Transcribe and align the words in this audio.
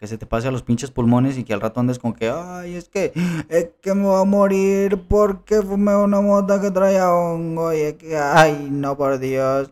que 0.00 0.06
se 0.06 0.16
te 0.16 0.24
pase 0.24 0.48
a 0.48 0.50
los 0.50 0.62
pinches 0.62 0.90
pulmones 0.90 1.36
y 1.36 1.44
que 1.44 1.52
al 1.52 1.60
rato 1.60 1.78
andes 1.78 1.98
como 1.98 2.14
que, 2.14 2.30
ay, 2.30 2.74
es 2.74 2.88
que, 2.88 3.12
es 3.50 3.68
que 3.82 3.94
me 3.94 4.04
voy 4.04 4.22
a 4.22 4.24
morir 4.24 4.98
porque 5.06 5.60
fumé 5.60 5.94
una 5.94 6.22
mota 6.22 6.58
que 6.58 6.70
traía 6.70 7.12
hongo 7.12 7.74
y 7.74 7.80
es 7.80 7.94
que, 7.94 8.16
ay, 8.16 8.68
no, 8.70 8.96
por 8.96 9.18
Dios. 9.18 9.70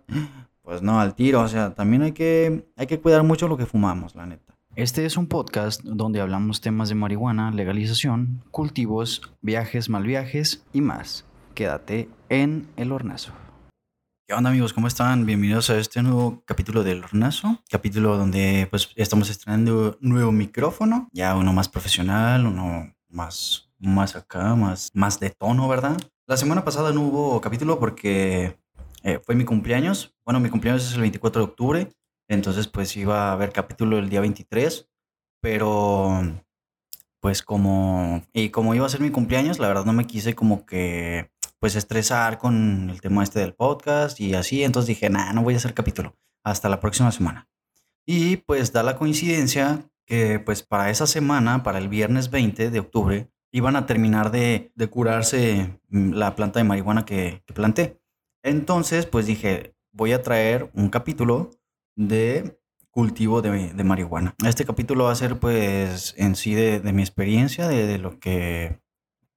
Pues 0.62 0.82
no, 0.82 1.00
al 1.00 1.14
tiro, 1.14 1.40
o 1.40 1.48
sea, 1.48 1.72
también 1.72 2.02
hay 2.02 2.12
que, 2.12 2.68
hay 2.76 2.86
que 2.86 3.00
cuidar 3.00 3.22
mucho 3.22 3.48
lo 3.48 3.56
que 3.56 3.64
fumamos, 3.64 4.14
la 4.14 4.26
neta. 4.26 4.54
Este 4.76 5.06
es 5.06 5.16
un 5.16 5.28
podcast 5.28 5.82
donde 5.82 6.20
hablamos 6.20 6.60
temas 6.60 6.90
de 6.90 6.94
marihuana, 6.94 7.50
legalización, 7.50 8.42
cultivos, 8.50 9.22
viajes, 9.40 9.88
mal 9.88 10.04
viajes 10.04 10.62
y 10.74 10.82
más. 10.82 11.24
Quédate 11.54 12.10
en 12.28 12.68
el 12.76 12.92
hornazo. 12.92 13.32
¿Qué 14.28 14.34
onda 14.34 14.50
amigos? 14.50 14.74
¿Cómo 14.74 14.88
están? 14.88 15.24
Bienvenidos 15.24 15.70
a 15.70 15.78
este 15.78 16.02
nuevo 16.02 16.42
capítulo 16.44 16.84
del 16.84 17.02
Hornazo. 17.02 17.62
Capítulo 17.70 18.18
donde 18.18 18.66
pues 18.68 18.90
estamos 18.94 19.30
estrenando 19.30 19.96
un 20.02 20.10
nuevo 20.10 20.32
micrófono. 20.32 21.08
Ya 21.12 21.34
uno 21.34 21.54
más 21.54 21.70
profesional, 21.70 22.46
uno 22.46 22.94
más, 23.08 23.70
más 23.78 24.16
acá, 24.16 24.54
más, 24.54 24.90
más 24.92 25.18
de 25.18 25.30
tono, 25.30 25.66
¿verdad? 25.66 25.96
La 26.26 26.36
semana 26.36 26.62
pasada 26.62 26.92
no 26.92 27.04
hubo 27.04 27.40
capítulo 27.40 27.80
porque 27.80 28.60
eh, 29.02 29.18
fue 29.24 29.34
mi 29.34 29.46
cumpleaños. 29.46 30.14
Bueno, 30.26 30.40
mi 30.40 30.50
cumpleaños 30.50 30.86
es 30.86 30.92
el 30.92 31.00
24 31.00 31.40
de 31.40 31.48
octubre. 31.48 31.88
Entonces 32.28 32.68
pues 32.68 32.94
iba 32.98 33.30
a 33.30 33.32
haber 33.32 33.50
capítulo 33.50 33.96
el 33.96 34.10
día 34.10 34.20
23. 34.20 34.90
Pero 35.40 36.20
pues 37.20 37.42
como... 37.42 38.22
Y 38.34 38.50
como 38.50 38.74
iba 38.74 38.84
a 38.84 38.90
ser 38.90 39.00
mi 39.00 39.08
cumpleaños, 39.08 39.58
la 39.58 39.68
verdad 39.68 39.86
no 39.86 39.94
me 39.94 40.06
quise 40.06 40.34
como 40.34 40.66
que 40.66 41.30
pues 41.60 41.76
estresar 41.76 42.38
con 42.38 42.90
el 42.90 43.00
tema 43.00 43.22
este 43.22 43.40
del 43.40 43.54
podcast 43.54 44.20
y 44.20 44.34
así. 44.34 44.62
Entonces 44.62 44.88
dije, 44.88 45.10
nada, 45.10 45.32
no 45.32 45.42
voy 45.42 45.54
a 45.54 45.58
hacer 45.58 45.74
capítulo. 45.74 46.16
Hasta 46.44 46.68
la 46.68 46.80
próxima 46.80 47.12
semana. 47.12 47.48
Y 48.06 48.38
pues 48.38 48.72
da 48.72 48.82
la 48.82 48.96
coincidencia 48.96 49.90
que 50.06 50.40
pues 50.40 50.62
para 50.62 50.90
esa 50.90 51.06
semana, 51.06 51.62
para 51.62 51.78
el 51.78 51.88
viernes 51.88 52.30
20 52.30 52.70
de 52.70 52.80
octubre, 52.80 53.30
iban 53.52 53.76
a 53.76 53.86
terminar 53.86 54.30
de, 54.30 54.72
curarse 54.90 55.78
mm, 55.90 56.12
la 56.12 56.34
planta 56.34 56.58
de 56.58 56.64
marihuana 56.64 57.04
que, 57.04 57.42
planté. 57.54 58.00
Entonces 58.42 59.06
pues 59.06 59.26
dije, 59.26 59.74
voy 59.92 60.12
a 60.12 60.22
traer 60.22 60.70
un 60.74 60.88
capítulo 60.88 61.50
de 61.96 62.58
cultivo 62.90 63.42
de, 63.42 63.84
marihuana. 63.84 64.34
Este 64.46 64.64
capítulo 64.64 65.04
va 65.04 65.12
a 65.12 65.16
ser 65.16 65.38
pues 65.38 66.14
en 66.16 66.34
sí 66.34 66.54
de, 66.54 66.80
mi 66.92 67.02
experiencia, 67.02 67.68
de, 67.68 67.98
lo 67.98 68.18
que 68.18 68.80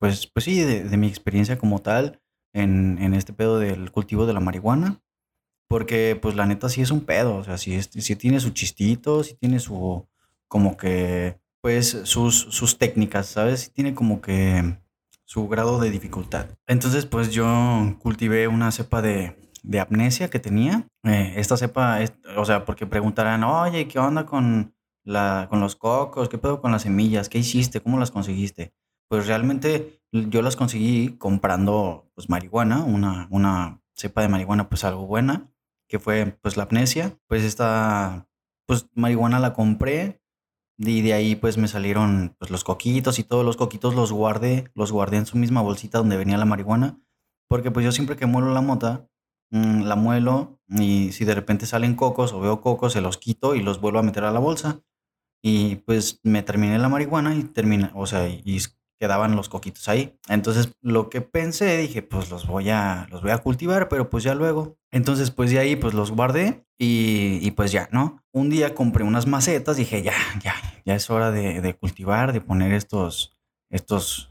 pues, 0.01 0.25
pues 0.25 0.45
sí, 0.45 0.59
de, 0.61 0.97
mi 0.97 1.07
experiencia 1.07 1.59
como 1.59 1.79
tal 1.79 2.19
en, 2.53 2.97
en, 2.99 3.13
este 3.13 3.33
pedo 3.33 3.59
del 3.59 3.91
cultivo 3.91 4.25
de 4.25 4.33
la 4.33 4.39
marihuana. 4.39 4.99
Porque, 5.69 6.17
pues, 6.19 6.35
la 6.35 6.47
neta 6.47 6.69
sí 6.69 6.81
es 6.81 6.89
un 6.89 7.01
pedo. 7.01 7.35
O 7.35 7.43
sea, 7.43 7.59
sí, 7.59 7.79
tiene 8.17 8.39
su 8.39 8.49
chistito, 8.49 9.23
sí 9.23 9.35
tiene 9.39 9.59
su, 9.59 10.07
como 10.47 10.75
que, 10.75 11.39
pues, 11.61 12.01
sus, 12.05 12.35
sus 12.35 12.79
técnicas, 12.79 13.27
¿sabes? 13.27 13.59
Sí 13.61 13.69
tiene 13.69 13.93
como 13.93 14.21
que 14.21 14.75
su 15.23 15.47
grado 15.47 15.79
de 15.79 15.91
dificultad. 15.91 16.47
Entonces, 16.65 17.05
pues, 17.05 17.29
yo 17.31 17.95
cultivé 17.99 18.47
una 18.47 18.71
cepa 18.71 19.03
de, 19.03 19.37
de 19.61 19.79
amnesia 19.79 20.31
que 20.31 20.39
tenía. 20.39 20.87
Eh, 21.03 21.33
esta 21.37 21.57
cepa, 21.57 21.99
o 22.37 22.45
sea, 22.45 22.65
porque 22.65 22.87
preguntarán, 22.87 23.43
oye, 23.43 23.87
¿qué 23.87 23.99
onda 23.99 24.25
con, 24.25 24.73
la, 25.03 25.45
con 25.47 25.59
los 25.59 25.75
cocos? 25.75 26.27
¿Qué 26.27 26.39
pedo 26.39 26.59
con 26.59 26.71
las 26.71 26.81
semillas? 26.81 27.29
¿Qué 27.29 27.37
hiciste? 27.37 27.81
¿Cómo 27.81 27.99
las 27.99 28.09
conseguiste? 28.09 28.73
Pues 29.11 29.27
realmente 29.27 30.01
yo 30.13 30.41
las 30.41 30.55
conseguí 30.55 31.17
comprando 31.17 32.09
pues 32.15 32.29
marihuana, 32.29 32.85
una, 32.85 33.27
una 33.29 33.83
cepa 33.93 34.21
de 34.21 34.29
marihuana 34.29 34.69
pues 34.69 34.85
algo 34.85 35.05
buena, 35.05 35.51
que 35.89 35.99
fue 35.99 36.37
pues 36.41 36.55
la 36.55 36.63
amnesia. 36.63 37.19
Pues 37.27 37.43
esta 37.43 38.29
pues 38.65 38.87
marihuana 38.93 39.39
la 39.39 39.51
compré 39.51 40.21
y 40.77 41.01
de 41.01 41.11
ahí 41.11 41.35
pues 41.35 41.57
me 41.57 41.67
salieron 41.67 42.37
pues 42.39 42.51
los 42.51 42.63
coquitos 42.63 43.19
y 43.19 43.25
todos 43.25 43.43
los 43.43 43.57
coquitos 43.57 43.95
los 43.95 44.13
guardé, 44.13 44.71
los 44.75 44.93
guardé 44.93 45.17
en 45.17 45.25
su 45.25 45.37
misma 45.37 45.61
bolsita 45.61 45.97
donde 45.97 46.15
venía 46.15 46.37
la 46.37 46.45
marihuana, 46.45 46.97
porque 47.49 47.69
pues 47.69 47.83
yo 47.83 47.91
siempre 47.91 48.15
que 48.15 48.27
muelo 48.27 48.53
la 48.53 48.61
mota, 48.61 49.09
mm, 49.49 49.81
la 49.81 49.97
muelo 49.97 50.61
y 50.69 51.11
si 51.11 51.25
de 51.25 51.35
repente 51.35 51.65
salen 51.65 51.95
cocos 51.95 52.31
o 52.31 52.39
veo 52.39 52.61
cocos, 52.61 52.93
se 52.93 53.01
los 53.01 53.17
quito 53.17 53.55
y 53.55 53.61
los 53.61 53.81
vuelvo 53.81 53.99
a 53.99 54.03
meter 54.03 54.23
a 54.23 54.31
la 54.31 54.39
bolsa. 54.39 54.79
Y 55.43 55.77
pues 55.77 56.21
me 56.23 56.43
terminé 56.43 56.77
la 56.79 56.87
marihuana 56.87 57.35
y 57.35 57.43
termina, 57.43 57.91
o 57.95 58.05
sea, 58.05 58.29
y 58.29 58.59
quedaban 59.01 59.35
los 59.35 59.49
coquitos 59.49 59.89
ahí. 59.89 60.15
Entonces 60.29 60.73
lo 60.79 61.09
que 61.09 61.21
pensé, 61.21 61.75
dije, 61.77 62.03
pues 62.03 62.29
los 62.29 62.45
voy 62.45 62.69
a, 62.69 63.07
los 63.09 63.23
voy 63.23 63.31
a 63.31 63.39
cultivar, 63.39 63.89
pero 63.89 64.11
pues 64.11 64.23
ya 64.23 64.35
luego. 64.35 64.77
Entonces 64.91 65.31
pues 65.31 65.49
de 65.49 65.57
ahí 65.57 65.75
pues 65.75 65.95
los 65.95 66.11
guardé 66.11 66.67
y, 66.77 67.49
pues 67.51 67.71
ya, 67.71 67.89
¿no? 67.91 68.23
Un 68.31 68.51
día 68.51 68.75
compré 68.75 69.03
unas 69.03 69.25
macetas, 69.25 69.77
dije, 69.77 70.03
ya, 70.03 70.13
ya, 70.43 70.53
ya 70.85 70.93
es 70.93 71.09
hora 71.09 71.31
de, 71.31 71.75
cultivar, 71.79 72.31
de 72.31 72.41
poner 72.41 72.73
estos, 72.73 73.35
estos 73.71 74.29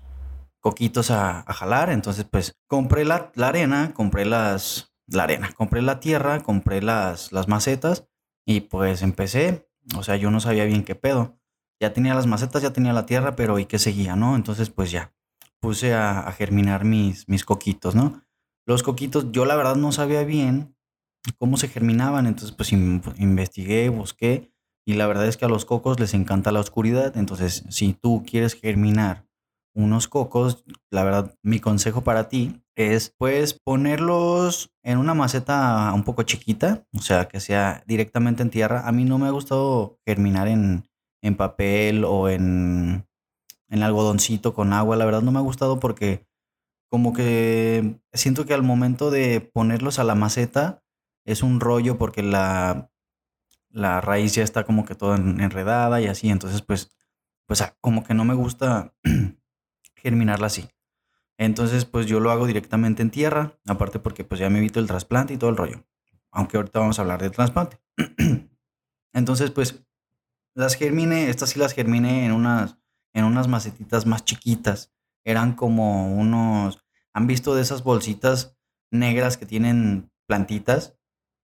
coquitos 0.61 1.11
a, 1.11 1.43
jalar. 1.49 1.91
Entonces 1.91 2.25
pues 2.31 2.55
compré 2.69 3.05
la, 3.05 3.33
la, 3.35 3.49
arena, 3.49 3.93
compré 3.93 4.25
las, 4.25 4.95
la 5.09 5.25
arena, 5.25 5.51
compré 5.57 5.83
la 5.83 5.99
tierra, 5.99 6.45
compré 6.45 6.81
las, 6.81 7.33
las 7.33 7.49
macetas 7.49 8.07
y 8.47 8.61
pues 8.61 9.03
empecé. 9.03 9.69
O 9.97 10.05
sea, 10.05 10.15
yo 10.15 10.31
no 10.31 10.39
sabía 10.39 10.65
bien 10.65 10.85
qué 10.85 10.95
pedo 10.95 11.40
ya 11.81 11.93
tenía 11.93 12.15
las 12.15 12.27
macetas, 12.27 12.63
ya 12.63 12.73
tenía 12.73 12.93
la 12.93 13.07
tierra, 13.07 13.35
pero 13.37 13.59
¿y 13.59 13.67
qué 13.67 13.79
seguía, 13.79 14.17
no? 14.17 14.37
Entonces, 14.37 14.71
pues 14.71 14.91
ya, 14.91 15.13
puse 15.61 15.95
a, 15.95 16.31
germinar 16.33 16.85
mis, 16.85 17.29
mis 17.29 17.45
coquitos, 17.45 17.95
¿no? 17.95 18.23
Los 18.67 18.83
coquitos, 18.83 19.33
yo 19.33 19.45
la 19.47 19.57
verdad 19.57 19.77
no 19.77 19.91
sabía 19.93 20.25
bien 20.25 20.77
cómo 21.39 21.57
se 21.57 21.69
germinaban, 21.69 22.27
entonces 22.27 22.53
pues 22.53 22.73
investigué, 22.73 23.89
busqué, 23.89 24.53
y 24.87 24.95
la 24.95 25.07
verdad 25.07 25.27
es 25.27 25.37
que 25.37 25.45
a 25.45 25.49
los 25.49 25.65
cocos 25.65 26.01
les 26.01 26.15
encanta 26.15 26.53
la 26.53 26.61
oscuridad, 26.61 27.17
entonces 27.17 27.65
si 27.69 27.93
tú 27.95 28.25
quieres 28.27 28.55
germinar 28.55 29.27
unos 29.75 30.09
cocos, 30.09 30.65
la 30.91 31.05
verdad, 31.05 31.35
mi 31.43 31.61
consejo 31.61 32.03
para 32.03 32.29
ti 32.29 32.63
es 32.75 33.15
pues 33.17 33.55
ponerlos 33.55 34.73
en 34.83 34.99
una 34.99 35.15
maceta 35.15 35.93
un 35.95 36.03
poco 36.03 36.23
chiquita, 36.23 36.85
o 36.97 37.01
sea, 37.01 37.29
que 37.29 37.41
sea 37.41 37.85
directamente 37.87 38.43
en 38.43 38.51
tierra. 38.51 38.87
A 38.87 38.93
mí 38.93 39.05
no 39.05 39.19
me 39.19 39.27
ha 39.27 39.31
gustado 39.31 39.99
germinar 40.05 40.49
en, 40.49 40.90
en 41.23 41.37
papel 41.37 42.05
o 42.05 42.29
en, 42.29 43.07
en 43.69 43.83
algodoncito 43.83 44.55
con 44.55 44.73
agua. 44.73 44.97
La 44.97 45.05
verdad 45.05 45.23
no 45.23 45.33
me 45.33 45.39
ha 45.39 45.43
gustado 45.43 45.81
porque 45.81 46.27
como 46.89 47.13
que 47.13 48.01
siento 48.13 48.47
que 48.47 48.55
al 48.55 48.63
momento 48.63 49.11
de 49.11 49.41
ponerlos 49.41 49.99
a 49.99 50.05
la 50.05 50.15
maceta 50.15 50.83
es 51.25 51.43
un 51.43 51.61
rollo 51.61 51.99
porque 51.99 52.23
la, 52.23 52.91
la 53.71 54.01
raíz 54.01 54.35
ya 54.35 54.43
está 54.43 54.65
como 54.65 54.85
que 54.85 54.95
toda 54.95 55.17
enredada 55.17 56.01
y 56.01 56.07
así. 56.07 56.29
Entonces 56.29 56.63
pues, 56.63 56.91
pues 57.47 57.63
como 57.81 58.05
que 58.05 58.15
no 58.15 58.25
me 58.25 58.35
gusta 58.35 58.95
germinarla 59.95 60.49
así. 60.49 60.69
Entonces 61.39 61.85
pues 61.85 62.07
yo 62.07 62.21
lo 62.21 62.31
hago 62.31 62.47
directamente 62.47 63.03
en 63.03 63.11
tierra, 63.11 63.59
aparte 63.67 63.99
porque 63.99 64.25
pues 64.25 64.41
ya 64.41 64.51
me 64.51 64.59
evito 64.59 64.81
el 64.81 64.87
trasplante 64.87 65.35
y 65.35 65.39
todo 65.39 65.51
el 65.51 65.57
rollo. 65.57 65.85
Aunque 66.33 66.57
ahorita 66.57 66.81
vamos 66.81 66.99
a 66.99 67.03
hablar 67.03 67.23
del 67.23 67.31
trasplante. 67.31 67.81
Entonces 69.13 69.51
pues 69.51 69.85
las 70.55 70.75
germiné, 70.75 71.31
estas 71.31 71.51
sí 71.51 71.59
las 71.59 71.73
germiné 71.73 72.27
en 72.27 72.33
unas, 72.33 72.79
en 73.15 73.25
unas 73.25 73.49
macetitas 73.49 74.07
más 74.07 74.25
chiquitas. 74.25 74.93
Eran 75.25 75.55
como 75.55 76.15
unos, 76.15 76.85
¿han 77.13 77.27
visto 77.27 77.55
de 77.55 77.63
esas 77.63 77.83
bolsitas 77.83 78.57
negras 78.91 79.37
que 79.37 79.47
tienen 79.47 80.11
plantitas? 80.27 80.97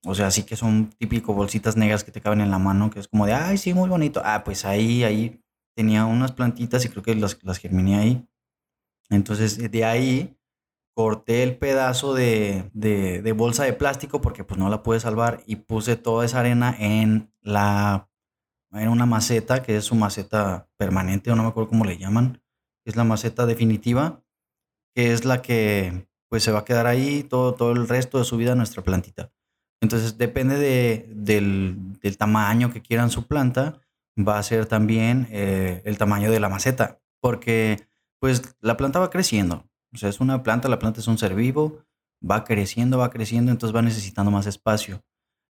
O 0.05 0.15
sea, 0.15 0.31
sí 0.31 0.45
que 0.45 0.57
son 0.57 0.91
típico 0.99 1.35
bolsitas 1.35 1.77
negras 1.77 2.05
que 2.05 2.13
te 2.13 2.21
caben 2.21 2.41
en 2.41 2.51
la 2.51 2.59
mano, 2.59 2.91
que 2.91 3.01
es 3.01 3.09
como 3.09 3.27
de, 3.27 3.35
ay, 3.35 3.59
sí, 3.59 3.75
muy 3.75 3.89
bonito. 3.89 4.23
Ah, 4.25 4.45
pues 4.45 4.65
ahí, 4.65 5.05
ahí 5.05 5.43
tenía 5.75 6.05
unas 6.05 6.33
plantitas 6.33 6.85
y 6.85 6.89
creo 6.89 7.03
que 7.03 7.15
las, 7.15 7.39
las 7.43 7.59
germiné 7.59 7.99
ahí. 7.99 8.29
Entonces, 9.11 9.71
de 9.71 9.85
ahí 9.85 10.37
corté 10.95 11.43
el 11.43 11.59
pedazo 11.59 12.15
de, 12.15 12.71
de, 12.73 13.21
de, 13.21 13.33
bolsa 13.33 13.65
de 13.65 13.75
plástico 13.75 14.23
porque 14.23 14.45
pues 14.45 14.59
no 14.59 14.71
la 14.71 14.83
pude 14.83 14.99
salvar 14.99 15.43
y 15.47 15.57
puse 15.57 15.97
toda 15.97 16.25
esa 16.25 16.41
arena 16.41 16.75
en 16.79 17.31
la 17.43 18.09
en 18.79 18.89
una 18.89 19.07
maceta, 19.07 19.63
que 19.63 19.77
es 19.77 19.85
su 19.85 19.95
maceta 19.95 20.69
permanente, 20.77 21.31
o 21.31 21.37
no 21.37 21.43
me 21.43 21.49
acuerdo 21.49 21.71
cómo 21.71 21.85
le 21.85 21.99
llaman, 21.99 22.43
es 22.85 22.97
la 22.97 23.05
maceta 23.05 23.47
definitiva, 23.47 24.23
que 24.95 25.13
es 25.13 25.25
la 25.25 25.43
que 25.43 26.09
pues 26.29 26.43
se 26.43 26.53
va 26.53 26.61
a 26.61 26.65
quedar 26.65 26.87
ahí 26.87 27.23
todo, 27.23 27.55
todo 27.55 27.73
el 27.73 27.89
resto 27.89 28.19
de 28.19 28.25
su 28.25 28.37
vida 28.37 28.55
nuestra 28.55 28.83
plantita. 28.83 29.33
Entonces 29.81 30.19
depende 30.19 30.59
de, 30.59 31.07
del, 31.15 31.99
del, 32.01 32.17
tamaño 32.17 32.73
que 32.73 32.83
quieran 32.83 33.11
su 33.11 33.27
planta, 33.27 33.81
va 34.19 34.39
a 34.39 34.43
ser 34.43 34.67
también 34.67 35.29
eh, 35.31 35.83
el 35.85 35.99
tamaño 35.99 36.31
de 36.31 36.41
la 36.41 36.49
maceta, 36.49 37.01
porque 37.21 37.87
pues 38.21 38.57
la 38.61 38.77
planta 38.77 38.99
va 38.99 39.11
creciendo. 39.11 39.69
O 39.93 39.99
sea, 39.99 40.09
es 40.09 40.21
una 40.21 40.43
planta, 40.43 40.69
la 40.69 40.79
planta 40.79 41.01
es 41.01 41.09
un 41.09 41.19
ser 41.19 41.35
vivo, 41.35 41.85
va 42.29 42.45
creciendo, 42.45 42.99
va 42.99 43.11
creciendo, 43.11 43.53
entonces 43.53 43.77
va 43.77 43.83
necesitando 43.83 44.31
más 44.31 44.47
espacio. 44.47 45.03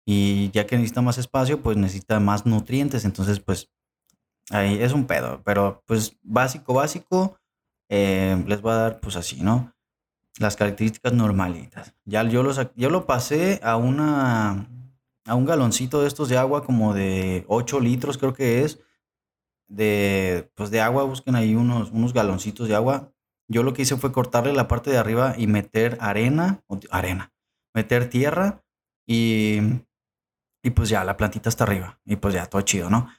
Y 0.05 0.51
ya 0.51 0.65
que 0.67 0.75
necesita 0.75 1.01
más 1.01 1.17
espacio, 1.17 1.61
pues 1.61 1.77
necesita 1.77 2.19
más 2.19 2.45
nutrientes. 2.45 3.05
Entonces, 3.05 3.39
pues 3.39 3.69
ahí 4.49 4.81
es 4.81 4.93
un 4.93 5.05
pedo. 5.05 5.41
Pero 5.43 5.83
pues 5.85 6.17
básico, 6.23 6.73
básico, 6.73 7.37
eh, 7.89 8.43
les 8.47 8.61
voy 8.61 8.73
a 8.73 8.75
dar 8.75 8.99
pues 8.99 9.15
así, 9.15 9.41
¿no? 9.41 9.73
Las 10.39 10.55
características 10.55 11.13
normalitas. 11.13 11.93
Ya 12.05 12.23
yo, 12.23 12.43
los, 12.43 12.59
yo 12.75 12.89
lo 12.89 13.05
pasé 13.05 13.59
a 13.63 13.77
una 13.77 14.67
a 15.25 15.35
un 15.35 15.45
galoncito 15.45 16.01
de 16.01 16.07
estos 16.07 16.29
de 16.29 16.37
agua 16.37 16.65
como 16.65 16.93
de 16.93 17.45
8 17.47 17.79
litros 17.79 18.17
creo 18.17 18.33
que 18.33 18.63
es. 18.63 18.79
de, 19.67 20.51
pues 20.55 20.69
de 20.71 20.81
agua, 20.81 21.03
busquen 21.03 21.35
ahí 21.35 21.55
unos, 21.55 21.91
unos 21.91 22.13
galoncitos 22.13 22.67
de 22.67 22.75
agua. 22.75 23.11
Yo 23.47 23.63
lo 23.63 23.73
que 23.73 23.83
hice 23.83 23.97
fue 23.97 24.11
cortarle 24.11 24.53
la 24.53 24.67
parte 24.67 24.91
de 24.91 24.97
arriba 24.97 25.35
y 25.37 25.47
meter 25.47 25.97
arena, 26.01 26.63
arena, 26.91 27.33
meter 27.73 28.09
tierra 28.09 28.63
y, 29.07 29.59
y 30.63 30.71
pues 30.71 30.89
ya 30.89 31.03
la 31.03 31.17
plantita 31.17 31.49
está 31.49 31.65
arriba 31.65 31.99
y 32.05 32.15
pues 32.15 32.33
ya 32.33 32.45
todo 32.47 32.61
chido, 32.61 32.89
¿no? 32.89 33.09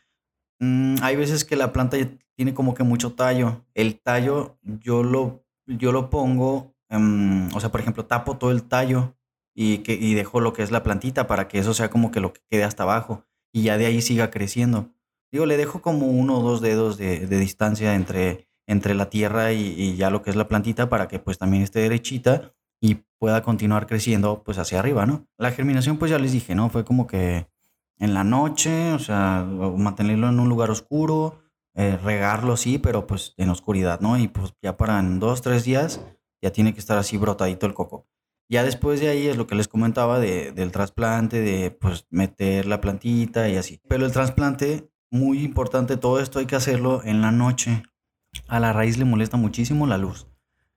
Mm, 0.60 0.96
hay 1.02 1.16
veces 1.16 1.44
que 1.44 1.56
la 1.56 1.72
planta 1.72 1.98
tiene 2.36 2.54
como 2.54 2.74
que 2.74 2.82
mucho 2.82 3.12
tallo. 3.12 3.64
El 3.74 4.00
tallo 4.00 4.58
yo 4.62 5.02
lo, 5.02 5.44
yo 5.66 5.92
lo 5.92 6.10
pongo, 6.10 6.74
em, 6.88 7.54
o 7.54 7.60
sea, 7.60 7.70
por 7.70 7.80
ejemplo, 7.80 8.06
tapo 8.06 8.38
todo 8.38 8.50
el 8.50 8.64
tallo 8.64 9.16
y, 9.54 9.78
que, 9.78 9.92
y 9.94 10.14
dejo 10.14 10.40
lo 10.40 10.52
que 10.52 10.62
es 10.62 10.70
la 10.70 10.82
plantita 10.82 11.26
para 11.26 11.48
que 11.48 11.58
eso 11.58 11.74
sea 11.74 11.90
como 11.90 12.10
que 12.10 12.20
lo 12.20 12.32
que 12.32 12.40
quede 12.50 12.64
hasta 12.64 12.82
abajo 12.84 13.24
y 13.52 13.62
ya 13.62 13.78
de 13.78 13.86
ahí 13.86 14.02
siga 14.02 14.30
creciendo. 14.30 14.90
Digo, 15.32 15.46
le 15.46 15.56
dejo 15.56 15.82
como 15.82 16.06
uno 16.06 16.38
o 16.38 16.42
dos 16.42 16.60
dedos 16.60 16.96
de, 16.96 17.26
distancia 17.26 17.94
entre, 17.94 18.48
entre 18.66 18.94
la 18.94 19.10
tierra 19.10 19.52
y, 19.52 19.96
ya 19.96 20.10
lo 20.10 20.22
que 20.22 20.30
es 20.30 20.36
la 20.36 20.48
plantita 20.48 20.88
para 20.88 21.08
que 21.08 21.18
pues 21.18 21.38
también 21.38 21.62
esté 21.62 21.80
derechita 21.80 22.52
y 22.80 23.04
pueda 23.24 23.42
continuar 23.42 23.86
creciendo 23.86 24.42
pues 24.44 24.58
hacia 24.58 24.80
arriba, 24.80 25.06
¿no? 25.06 25.26
La 25.38 25.50
germinación 25.50 25.96
pues 25.96 26.10
ya 26.10 26.18
les 26.18 26.32
dije, 26.32 26.54
¿no? 26.54 26.68
Fue 26.68 26.84
como 26.84 27.06
que 27.06 27.46
en 27.98 28.12
la 28.12 28.22
noche, 28.22 28.92
o 28.92 28.98
sea, 28.98 29.46
mantenerlo 29.78 30.28
en 30.28 30.38
un 30.38 30.50
lugar 30.50 30.70
oscuro, 30.70 31.42
eh, 31.74 31.96
regarlo 31.96 32.58
sí, 32.58 32.76
pero 32.76 33.06
pues 33.06 33.32
en 33.38 33.48
oscuridad, 33.48 34.00
¿no? 34.00 34.18
Y 34.18 34.28
pues 34.28 34.52
ya 34.60 34.76
para 34.76 35.00
en 35.00 35.20
dos, 35.20 35.40
tres 35.40 35.64
días 35.64 36.02
ya 36.42 36.52
tiene 36.52 36.74
que 36.74 36.80
estar 36.80 36.98
así 36.98 37.16
brotadito 37.16 37.64
el 37.64 37.72
coco. 37.72 38.06
Ya 38.50 38.62
después 38.62 39.00
de 39.00 39.08
ahí 39.08 39.26
es 39.26 39.38
lo 39.38 39.46
que 39.46 39.54
les 39.54 39.68
comentaba 39.68 40.18
de, 40.18 40.52
del 40.52 40.70
trasplante, 40.70 41.40
de 41.40 41.70
pues 41.70 42.06
meter 42.10 42.66
la 42.66 42.82
plantita 42.82 43.48
y 43.48 43.56
así. 43.56 43.80
Pero 43.88 44.04
el 44.04 44.12
trasplante, 44.12 44.90
muy 45.10 45.42
importante, 45.42 45.96
todo 45.96 46.20
esto 46.20 46.40
hay 46.40 46.44
que 46.44 46.56
hacerlo 46.56 47.00
en 47.02 47.22
la 47.22 47.30
noche. 47.30 47.84
A 48.48 48.60
la 48.60 48.74
raíz 48.74 48.98
le 48.98 49.06
molesta 49.06 49.38
muchísimo 49.38 49.86
la 49.86 49.96
luz. 49.96 50.26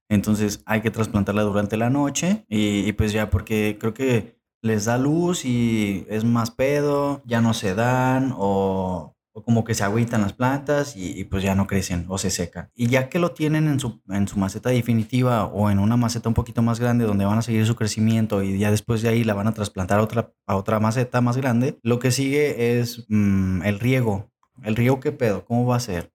Entonces 0.10 0.62
hay 0.66 0.82
que 0.82 0.92
trasplantarla 0.92 1.44
durante 1.44 1.78
la 1.78 1.90
noche 1.90 2.46
y, 2.50 2.92
pues 2.94 3.12
ya 3.12 3.30
porque 3.30 3.78
creo 3.80 3.94
que 3.94 4.38
les 4.62 4.86
da 4.86 4.98
luz 4.98 5.46
y 5.46 6.06
es 6.10 6.24
más 6.24 6.52
pedo, 6.52 7.22
ya 7.26 7.42
no 7.42 7.54
se 7.54 7.76
dan 7.76 8.34
o 8.38 9.18
o 9.38 9.44
como 9.44 9.64
que 9.64 9.76
se 9.76 9.84
agüitan 9.84 10.24
las 10.24 10.34
plantas 10.34 10.96
y, 10.98 11.24
pues 11.26 11.44
ya 11.44 11.54
no 11.54 11.68
crecen 11.68 12.06
o 12.10 12.18
se 12.18 12.32
secan. 12.32 12.72
Y 12.74 12.88
ya 12.88 13.08
que 13.08 13.20
lo 13.20 13.34
tienen 13.34 13.68
en 13.68 13.80
su, 13.80 14.02
en 14.10 14.28
su 14.28 14.40
maceta 14.40 14.72
definitiva 14.72 15.46
o 15.46 15.70
en 15.70 15.78
una 15.78 15.96
maceta 15.96 16.28
un 16.28 16.34
poquito 16.34 16.64
más 16.64 16.80
grande 16.80 17.06
donde 17.06 17.24
van 17.24 17.38
a 17.38 17.44
seguir 17.44 17.64
su 17.68 17.76
crecimiento 17.76 18.42
y 18.42 18.58
ya 18.58 18.72
después 18.72 19.04
de 19.04 19.10
ahí 19.10 19.24
la 19.24 19.36
van 19.36 19.46
a 19.46 19.52
trasplantar 19.52 20.00
a 20.00 20.02
otra, 20.02 20.34
a 20.48 20.56
otra 20.56 20.80
maceta 20.80 21.22
más 21.22 21.38
grande, 21.38 21.78
lo 21.84 22.00
que 22.00 22.10
sigue 22.10 22.80
es 22.80 23.06
mm, 23.10 23.62
el 23.62 23.80
riego. 23.80 24.32
¿El 24.64 24.76
riego 24.76 25.00
qué 25.00 25.12
pedo? 25.12 25.46
¿Cómo 25.46 25.68
va 25.68 25.76
a 25.76 25.82
ser? 25.82 26.12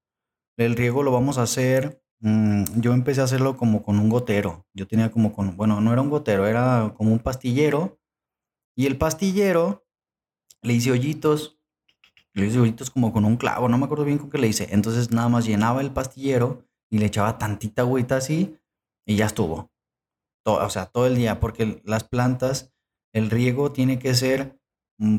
El 0.56 0.74
riego 0.74 1.04
lo 1.04 1.12
vamos 1.12 1.38
a 1.38 1.42
hacer 1.42 2.01
mm, 2.22 2.80
yo 2.80 2.94
empecé 2.94 3.20
a 3.20 3.24
hacerlo 3.24 3.56
como 3.56 3.82
con 3.82 3.98
un 3.98 4.08
gotero. 4.08 4.66
Yo 4.74 4.86
tenía 4.88 5.10
como 5.10 5.32
con, 5.32 5.56
bueno, 5.56 5.80
no 5.80 5.92
era 5.92 6.02
un 6.02 6.10
gotero, 6.10 6.46
era 6.46 6.94
como 6.96 7.12
un 7.12 7.18
pastillero. 7.18 8.00
Y 8.76 8.86
el 8.86 8.96
pastillero 8.98 9.86
le 10.62 10.74
hice 10.74 10.92
hoyitos 10.92 11.62
le 12.34 12.46
hice 12.46 12.58
hoyitos 12.58 12.90
como 12.90 13.12
con 13.12 13.24
un 13.24 13.36
clavo, 13.36 13.68
no 13.68 13.78
me 13.78 13.84
acuerdo 13.84 14.04
bien 14.04 14.18
con 14.18 14.30
qué 14.30 14.38
le 14.38 14.48
hice. 14.48 14.68
Entonces 14.70 15.10
nada 15.10 15.28
más 15.28 15.44
llenaba 15.44 15.80
el 15.80 15.92
pastillero 15.92 16.64
y 16.90 16.98
le 16.98 17.06
echaba 17.06 17.38
tantita 17.38 17.82
agüita 17.82 18.16
así 18.16 18.58
y 19.06 19.16
ya 19.16 19.26
estuvo. 19.26 19.70
Todo, 20.44 20.64
o 20.64 20.70
sea, 20.70 20.86
todo 20.86 21.06
el 21.06 21.16
día, 21.16 21.40
porque 21.40 21.82
las 21.84 22.04
plantas, 22.04 22.72
el 23.12 23.30
riego 23.30 23.72
tiene 23.72 23.98
que 23.98 24.14
ser 24.14 24.58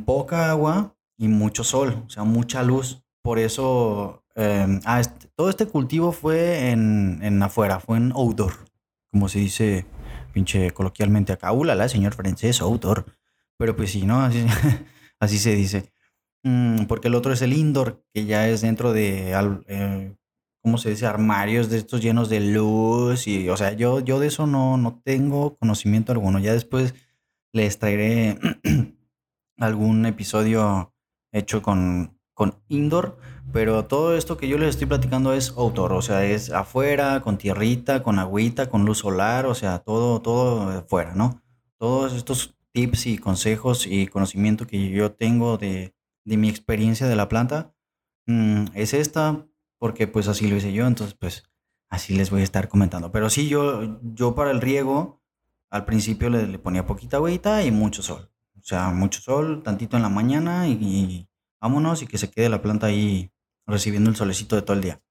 poca 0.05 0.49
agua 0.49 0.97
y 1.17 1.27
mucho 1.27 1.63
sol, 1.63 2.03
o 2.05 2.09
sea, 2.09 2.23
mucha 2.23 2.63
luz. 2.63 3.03
Por 3.21 3.39
eso, 3.39 4.22
em, 4.35 4.79
todo 5.35 5.49
este 5.49 5.67
cultivo 5.67 6.11
fue 6.11 6.69
en, 6.71 7.19
en, 7.21 7.41
afuera, 7.43 7.79
fue 7.79 7.97
en 7.97 8.11
outdoor, 8.11 8.53
como 9.11 9.29
se 9.29 9.39
dice 9.39 9.85
pinche 10.33 10.71
coloquialmente 10.71 11.33
acá. 11.33 11.53
la 11.53 11.89
señor 11.89 12.13
francés, 12.13 12.61
outdoor. 12.61 13.05
Pero 13.57 13.75
pues 13.75 13.91
sí, 13.91 14.05
¿no? 14.05 14.21
Así, 14.21 14.45
así 15.19 15.37
se 15.37 15.55
dice. 15.55 15.93
Mm, 16.43 16.85
porque 16.85 17.07
el 17.07 17.15
otro 17.15 17.31
es 17.33 17.41
el 17.41 17.53
indoor, 17.53 18.03
que 18.13 18.25
ya 18.25 18.49
es 18.49 18.61
dentro 18.61 18.91
de, 18.91 19.33
eh, 19.67 20.15
¿cómo 20.61 20.77
se 20.77 20.89
dice? 20.89 21.05
Armarios 21.05 21.69
de 21.69 21.77
estos 21.77 22.01
llenos 22.01 22.29
de 22.29 22.41
luz. 22.41 23.27
Y, 23.27 23.49
o 23.49 23.57
sea, 23.57 23.73
yo, 23.73 23.99
yo 24.01 24.19
de 24.19 24.27
eso 24.27 24.47
no, 24.47 24.77
no 24.77 25.01
tengo 25.03 25.55
conocimiento 25.57 26.11
alguno. 26.11 26.39
Ya 26.39 26.53
después 26.53 26.95
les 27.53 27.79
traeré 27.79 28.37
algún 29.57 30.05
episodio 30.05 30.93
hecho 31.31 31.61
con, 31.61 32.19
con 32.33 32.55
indoor. 32.67 33.17
Pero 33.51 33.85
todo 33.85 34.15
esto 34.15 34.37
que 34.37 34.47
yo 34.47 34.57
les 34.57 34.69
estoy 34.69 34.87
platicando 34.87 35.33
es 35.33 35.53
outdoor, 35.57 35.93
o 35.93 36.01
sea, 36.01 36.25
es 36.25 36.49
afuera, 36.49 37.21
con 37.21 37.37
tierrita, 37.37 38.01
con 38.03 38.19
agüita, 38.19 38.69
con 38.69 38.85
luz 38.85 38.99
solar, 38.99 39.45
o 39.45 39.53
sea, 39.53 39.79
todo, 39.79 40.21
todo 40.21 40.69
afuera, 40.69 41.13
¿no? 41.15 41.41
Todos 41.77 42.13
estos 42.13 42.55
tips 42.71 43.07
y 43.07 43.17
consejos 43.17 43.85
y 43.85 44.07
conocimiento 44.07 44.65
que 44.65 44.89
yo 44.89 45.11
tengo 45.11 45.57
de, 45.57 45.93
de 46.25 46.37
mi 46.37 46.49
experiencia 46.49 47.07
de 47.07 47.15
la 47.15 47.29
planta 47.29 47.73
mm, 48.27 48.67
es 48.73 48.93
esta, 48.93 49.45
porque 49.77 50.07
pues 50.07 50.27
así 50.27 50.47
lo 50.47 50.55
hice 50.55 50.73
yo, 50.73 50.87
entonces 50.87 51.15
pues 51.19 51.43
así 51.89 52.15
les 52.15 52.31
voy 52.31 52.41
a 52.41 52.43
estar 52.45 52.67
comentando. 52.69 53.11
Pero 53.11 53.29
sí, 53.29 53.47
yo, 53.47 53.99
yo 54.01 54.35
para 54.35 54.51
el 54.51 54.61
riego, 54.61 55.21
al 55.69 55.85
principio 55.85 56.29
le, 56.29 56.57
ponía 56.59 56.85
poquita 56.85 57.17
agüita 57.17 57.63
y 57.63 57.71
mucho 57.71 58.01
sol. 58.01 58.31
O 58.57 58.63
sea, 58.63 58.89
mucho 58.89 59.21
sol, 59.21 59.61
tantito 59.63 59.97
en 59.97 60.03
la 60.03 60.09
mañana 60.09 60.67
y, 60.67 61.27
vámonos 61.63 62.01
y 62.01 62.07
que 62.07 62.17
se 62.17 62.29
quede 62.29 62.49
la 62.49 62.61
planta 62.61 62.87
ahí 62.87 63.31
recibiendo 63.65 64.09
el 64.09 64.17
solecito 64.17 64.57
de 64.57 64.63
todo 64.63 64.75
el 64.75 64.83
día. 64.83 65.01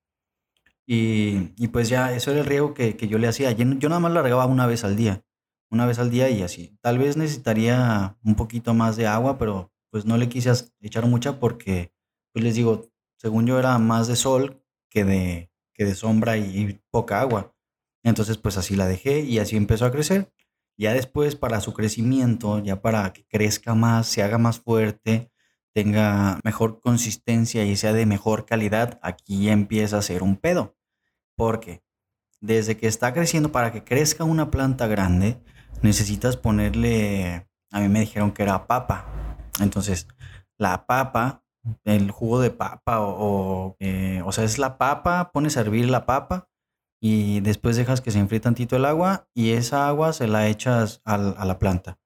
Y, 0.87 1.53
y 1.57 1.69
pues 1.69 1.89
ya, 1.89 2.15
eso 2.15 2.31
era 2.31 2.41
el 2.41 2.47
riego 2.47 2.75
que, 2.75 2.95
que 2.95 3.09
yo 3.09 3.17
le 3.17 3.27
hacía. 3.27 3.53
Yo, 3.53 3.65
yo, 3.65 3.89
nada 3.89 4.01
más 4.01 4.13
la 4.13 4.21
regaba 4.21 4.45
una 4.45 4.67
vez 4.67 4.85
al 4.85 4.95
día. 4.95 5.25
Una 5.71 5.87
vez 5.87 5.99
al 5.99 6.11
día 6.11 6.29
y 6.29 6.43
así. 6.43 6.77
Tal 6.83 6.99
vez 6.99 7.17
necesitaría 7.17 8.19
un 8.23 8.35
poquito 8.35 8.75
más 8.75 8.97
de 8.97 9.07
agua, 9.07 9.39
pero 9.39 9.73
pues 9.91 10.05
no 10.05 10.19
le 10.19 10.29
quise 10.29 10.53
echar 10.81 11.07
mucha 11.07 11.41
porque, 11.41 11.95
pues 12.35 12.45
les 12.45 12.55
digo, 12.55 12.91
según 13.17 13.47
yo 13.47 13.59
era 13.59 13.79
más 13.79 14.07
de 14.07 14.17
sol 14.17 14.63
que 14.91 15.05
de, 15.05 15.51
que 15.73 15.87
de 15.87 15.95
sombra 15.95 16.37
y, 16.37 16.79
poca 16.91 17.23
agua. 17.23 17.55
Entonces, 18.03 18.37
pues 18.37 18.59
así 18.59 18.77
la 18.77 18.87
dejé 18.87 19.21
y 19.21 19.39
así 19.39 19.57
empezó 19.57 19.87
a 19.87 19.93
crecer. 19.93 20.31
Ya 20.77 20.93
después, 20.93 21.35
para 21.35 21.63
su 21.63 21.73
crecimiento, 21.73 22.59
ya 22.59 22.83
para 22.83 23.11
que 23.15 23.25
crezca 23.27 23.75
más, 23.75 24.07
se 24.07 24.23
haga 24.23 24.37
más 24.37 24.61
fuerte, 24.61 25.32
tenga 25.75 26.41
mejor 26.45 26.81
consistencia 26.81 27.65
y 27.65 27.77
sea 27.77 27.93
de 27.93 28.07
mejor 28.07 28.47
calidad, 28.47 28.99
aquí 29.03 29.49
empieza 29.49 29.99
a 29.99 30.03
ser 30.03 30.23
un 30.23 30.37
pedo. 30.37 30.77
Porque 31.37 31.83
desde 32.41 32.77
que 32.77 32.87
está 32.87 33.13
creciendo, 33.15 33.53
para 33.53 33.73
que 33.73 33.85
crezca 33.85 34.25
una 34.25 34.51
planta 34.51 34.87
grande, 34.87 35.43
necesitas 35.83 36.37
ponerle, 36.37 37.49
a 37.71 37.81
mí 37.81 37.89
me 37.89 38.01
dijeron 38.01 38.33
que 38.33 38.43
era 38.43 38.67
papa, 38.67 39.07
entonces, 39.61 40.09
la 40.59 40.87
papa, 40.87 41.45
el 41.85 42.11
jugo 42.11 42.41
de 42.41 42.51
papa 42.51 43.01
o, 43.01 43.77
eh, 43.81 44.23
o, 44.25 44.33
sea, 44.33 44.45
es 44.45 44.59
la 44.59 44.79
papa, 44.79 45.31
pones 45.33 45.57
a 45.57 45.61
hervir 45.61 45.89
la 45.91 46.07
papa 46.07 46.49
y 47.01 47.41
después 47.41 47.77
dejas 47.77 48.01
que 48.01 48.11
se 48.11 48.19
enfríe 48.19 48.41
tantito 48.41 48.77
el 48.77 48.85
agua 48.85 49.29
y 49.35 49.51
esa 49.51 49.89
agua 49.89 50.13
se 50.13 50.27
la 50.27 50.49
echas 50.49 51.01
a, 51.05 51.19
la 51.19 51.59
planta. 51.59 51.99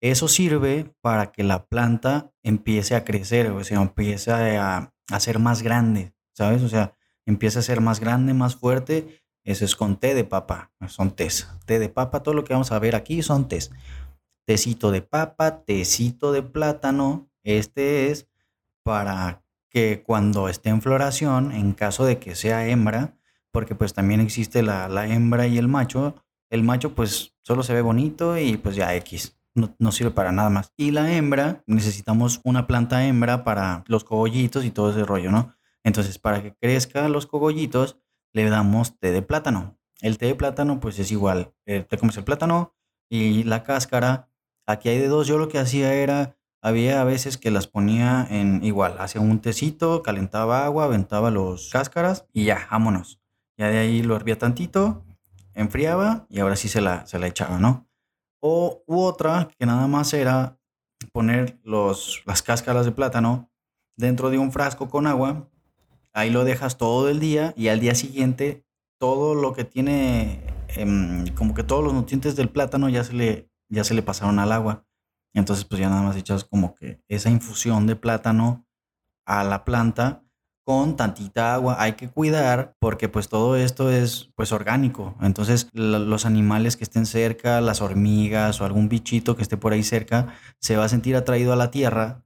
Eso 0.00 0.28
sirve 0.28 0.94
para 1.00 1.32
que 1.32 1.42
la 1.42 1.66
planta 1.66 2.32
empiece 2.42 2.94
a 2.94 3.04
crecer, 3.04 3.50
o 3.50 3.64
sea, 3.64 3.80
empiece 3.80 4.30
a, 4.30 4.92
ser 5.18 5.38
más 5.38 5.62
grande, 5.62 6.12
¿sabes? 6.32 6.62
O 6.62 6.68
sea, 6.68 6.94
empiece 7.24 7.58
a 7.58 7.62
ser 7.62 7.80
más 7.80 8.00
grande, 8.00 8.34
más 8.34 8.56
fuerte. 8.56 9.22
Eso 9.44 9.64
es 9.64 9.76
con 9.76 9.96
té 9.96 10.14
de 10.14 10.24
papa, 10.24 10.72
son 10.88 11.12
tés. 11.12 11.48
Té 11.66 11.78
de 11.78 11.88
papa, 11.88 12.22
todo 12.22 12.34
lo 12.34 12.44
que 12.44 12.52
vamos 12.52 12.72
a 12.72 12.78
ver 12.78 12.96
aquí 12.96 13.22
son 13.22 13.48
tés 13.48 13.70
tecito 14.46 14.92
de 14.92 15.02
papa, 15.02 15.64
tecito 15.64 16.32
de 16.32 16.42
plátano. 16.42 17.28
Este 17.42 18.10
es 18.10 18.28
para 18.82 19.42
que 19.68 20.02
cuando 20.02 20.48
esté 20.48 20.70
en 20.70 20.80
floración, 20.80 21.52
en 21.52 21.72
caso 21.72 22.06
de 22.06 22.18
que 22.18 22.34
sea 22.34 22.66
hembra, 22.66 23.18
porque 23.50 23.74
pues 23.74 23.92
también 23.92 24.20
existe 24.20 24.62
la, 24.62 25.06
hembra 25.06 25.46
y 25.46 25.58
el 25.58 25.68
macho, 25.68 26.14
el 26.48 26.62
macho 26.62 26.94
pues 26.94 27.34
solo 27.42 27.62
se 27.62 27.74
ve 27.74 27.82
bonito 27.82 28.38
y 28.38 28.56
pues 28.56 28.76
ya 28.76 28.94
X. 28.94 29.35
No, 29.56 29.90
sirve 29.90 30.12
para 30.12 30.32
nada 30.32 30.50
más. 30.50 30.72
Y 30.76 30.90
la 30.92 31.12
hembra, 31.12 31.64
necesitamos 31.66 32.40
una 32.44 32.66
planta 32.66 33.06
hembra 33.06 33.42
para 33.42 33.82
los 33.88 34.04
cogollitos 34.04 34.64
y 34.64 34.70
todo 34.70 34.90
ese 34.90 35.04
rollo, 35.04 35.32
¿no? 35.32 35.54
Entonces, 35.82 36.18
para 36.18 36.42
que 36.42 36.54
crezcan 36.54 37.10
los 37.10 37.26
cogollitos, 37.26 37.98
le 38.32 38.48
damos 38.48 38.98
té 38.98 39.12
de 39.12 39.22
plátano. 39.22 39.78
El 40.00 40.18
té 40.18 40.26
de 40.26 40.34
plátano, 40.34 40.78
pues 40.78 40.98
es 40.98 41.10
igual. 41.10 41.54
Eh, 41.64 41.84
te 41.88 41.98
comes 41.98 42.16
el 42.18 42.24
plátano 42.24 42.74
y 43.08 43.44
la 43.44 43.62
cáscara 43.62 44.28
Aquí 44.66 44.88
hay 44.88 44.98
de 44.98 45.08
dos. 45.08 45.28
Yo 45.28 45.38
lo 45.38 45.48
que 45.48 45.58
hacía 45.58 45.94
era, 45.94 46.36
había 46.60 47.00
a 47.00 47.04
veces 47.04 47.38
que 47.38 47.52
las 47.52 47.68
ponía 47.68 48.26
en 48.28 48.64
igual, 48.64 48.96
hacía 48.98 49.20
un 49.20 49.40
tecito, 49.40 50.02
calentaba 50.02 50.64
agua, 50.64 50.84
aventaba 50.84 51.30
los 51.30 51.70
cáscaras 51.70 52.26
y 52.32 52.44
ya, 52.44 52.66
vámonos. 52.70 53.20
Ya 53.56 53.68
de 53.68 53.78
ahí 53.78 54.02
lo 54.02 54.16
hervía 54.16 54.38
tantito, 54.38 55.04
enfriaba 55.54 56.26
y 56.28 56.40
ahora 56.40 56.56
sí 56.56 56.68
se 56.68 56.80
la, 56.80 57.06
se 57.06 57.18
la 57.18 57.28
echaba, 57.28 57.58
¿no? 57.58 57.88
O 58.40 58.82
u 58.86 59.00
otra 59.00 59.48
que 59.58 59.66
nada 59.66 59.86
más 59.86 60.12
era 60.12 60.58
poner 61.12 61.58
los, 61.62 62.22
las 62.26 62.42
cáscaras 62.42 62.86
de 62.86 62.92
plátano 62.92 63.50
dentro 63.96 64.30
de 64.30 64.38
un 64.38 64.52
frasco 64.52 64.88
con 64.88 65.06
agua, 65.06 65.48
ahí 66.12 66.30
lo 66.30 66.44
dejas 66.44 66.76
todo 66.78 67.08
el 67.08 67.20
día 67.20 67.54
y 67.56 67.68
al 67.68 67.80
día 67.80 67.94
siguiente 67.94 68.64
todo 68.98 69.34
lo 69.34 69.52
que 69.52 69.64
tiene, 69.64 70.42
em, 70.68 71.26
como 71.34 71.54
que 71.54 71.62
todos 71.62 71.84
los 71.84 71.92
nutrientes 71.92 72.36
del 72.36 72.48
plátano 72.48 72.88
ya 72.88 73.04
se 73.04 73.12
le, 73.12 73.50
ya 73.68 73.84
se 73.84 73.94
le 73.94 74.02
pasaron 74.02 74.38
al 74.38 74.52
agua. 74.52 74.86
Entonces 75.34 75.64
pues 75.64 75.80
ya 75.80 75.90
nada 75.90 76.02
más 76.02 76.16
echas 76.16 76.44
como 76.44 76.74
que 76.74 77.02
esa 77.08 77.30
infusión 77.30 77.86
de 77.86 77.96
plátano 77.96 78.66
a 79.26 79.44
la 79.44 79.64
planta 79.64 80.25
con 80.66 80.96
tantita 80.96 81.54
agua. 81.54 81.76
Hay 81.78 81.92
que 81.92 82.08
cuidar 82.08 82.74
porque 82.80 83.08
pues 83.08 83.28
todo 83.28 83.54
esto 83.54 83.92
es 83.92 84.30
pues 84.34 84.50
orgánico. 84.50 85.14
Entonces 85.22 85.68
los 85.72 86.26
animales 86.26 86.76
que 86.76 86.82
estén 86.82 87.06
cerca, 87.06 87.60
las 87.60 87.80
hormigas 87.80 88.60
o 88.60 88.64
algún 88.64 88.88
bichito 88.88 89.36
que 89.36 89.42
esté 89.42 89.56
por 89.56 89.72
ahí 89.72 89.84
cerca, 89.84 90.34
se 90.60 90.76
va 90.76 90.84
a 90.84 90.88
sentir 90.88 91.14
atraído 91.14 91.52
a 91.52 91.56
la 91.56 91.70
tierra 91.70 92.24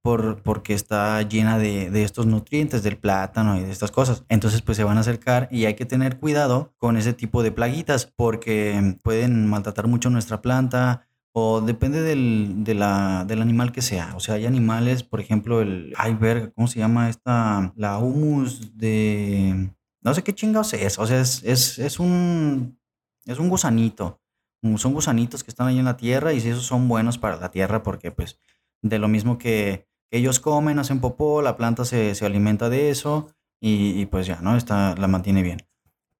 por, 0.00 0.42
porque 0.42 0.72
está 0.72 1.20
llena 1.20 1.58
de, 1.58 1.90
de, 1.90 2.02
estos 2.02 2.24
nutrientes 2.24 2.82
del 2.82 2.96
plátano 2.96 3.58
y 3.58 3.60
de 3.60 3.70
estas 3.70 3.90
cosas. 3.90 4.24
Entonces 4.30 4.62
pues 4.62 4.78
se 4.78 4.84
van 4.84 4.96
a 4.96 5.00
acercar 5.00 5.48
y 5.50 5.66
hay 5.66 5.74
que 5.74 5.84
tener 5.84 6.18
cuidado 6.18 6.72
con 6.78 6.96
ese 6.96 7.12
tipo 7.12 7.42
de 7.42 7.52
plaguitas 7.52 8.06
porque 8.06 8.96
pueden 9.02 9.46
maltratar 9.46 9.86
mucho 9.86 10.08
nuestra 10.08 10.40
planta 10.40 11.06
o 11.32 11.62
depende 11.62 12.02
del, 12.02 12.62
del 12.64 12.82
animal 12.82 13.72
que 13.72 13.82
sea. 13.82 14.14
O 14.16 14.20
sea, 14.20 14.34
hay 14.34 14.46
animales, 14.46 15.02
por 15.02 15.20
ejemplo, 15.20 15.60
el. 15.62 15.94
Verga, 16.20 16.50
¿cómo 16.54 16.68
se 16.68 16.78
llama 16.78 17.08
esta? 17.08 17.72
La 17.76 17.98
humus 17.98 18.76
de. 18.76 19.70
No 20.02 20.14
sé 20.14 20.22
qué 20.22 20.34
chingados 20.34 20.74
es. 20.74 20.98
O 20.98 21.06
sea, 21.06 21.20
es, 21.20 21.42
es, 21.44 21.78
es 21.78 21.98
un. 21.98 22.78
Es 23.24 23.38
un 23.38 23.48
gusanito. 23.48 24.20
Son 24.76 24.92
gusanitos 24.92 25.42
que 25.42 25.50
están 25.50 25.66
ahí 25.66 25.78
en 25.78 25.84
la 25.84 25.96
tierra 25.96 26.32
y 26.32 26.40
si 26.40 26.50
esos 26.50 26.64
son 26.64 26.86
buenos 26.86 27.18
para 27.18 27.36
la 27.36 27.50
tierra 27.50 27.82
porque, 27.82 28.12
pues, 28.12 28.38
de 28.80 28.98
lo 28.98 29.08
mismo 29.08 29.36
que 29.38 29.88
ellos 30.12 30.38
comen, 30.38 30.78
hacen 30.78 31.00
popó, 31.00 31.42
la 31.42 31.56
planta 31.56 31.84
se, 31.84 32.14
se 32.14 32.26
alimenta 32.26 32.68
de 32.68 32.90
eso 32.90 33.34
y, 33.60 34.00
y, 34.00 34.06
pues 34.06 34.26
ya, 34.26 34.40
¿no? 34.40 34.56
Está, 34.56 34.94
la 34.96 35.08
mantiene 35.08 35.42
bien. 35.42 35.66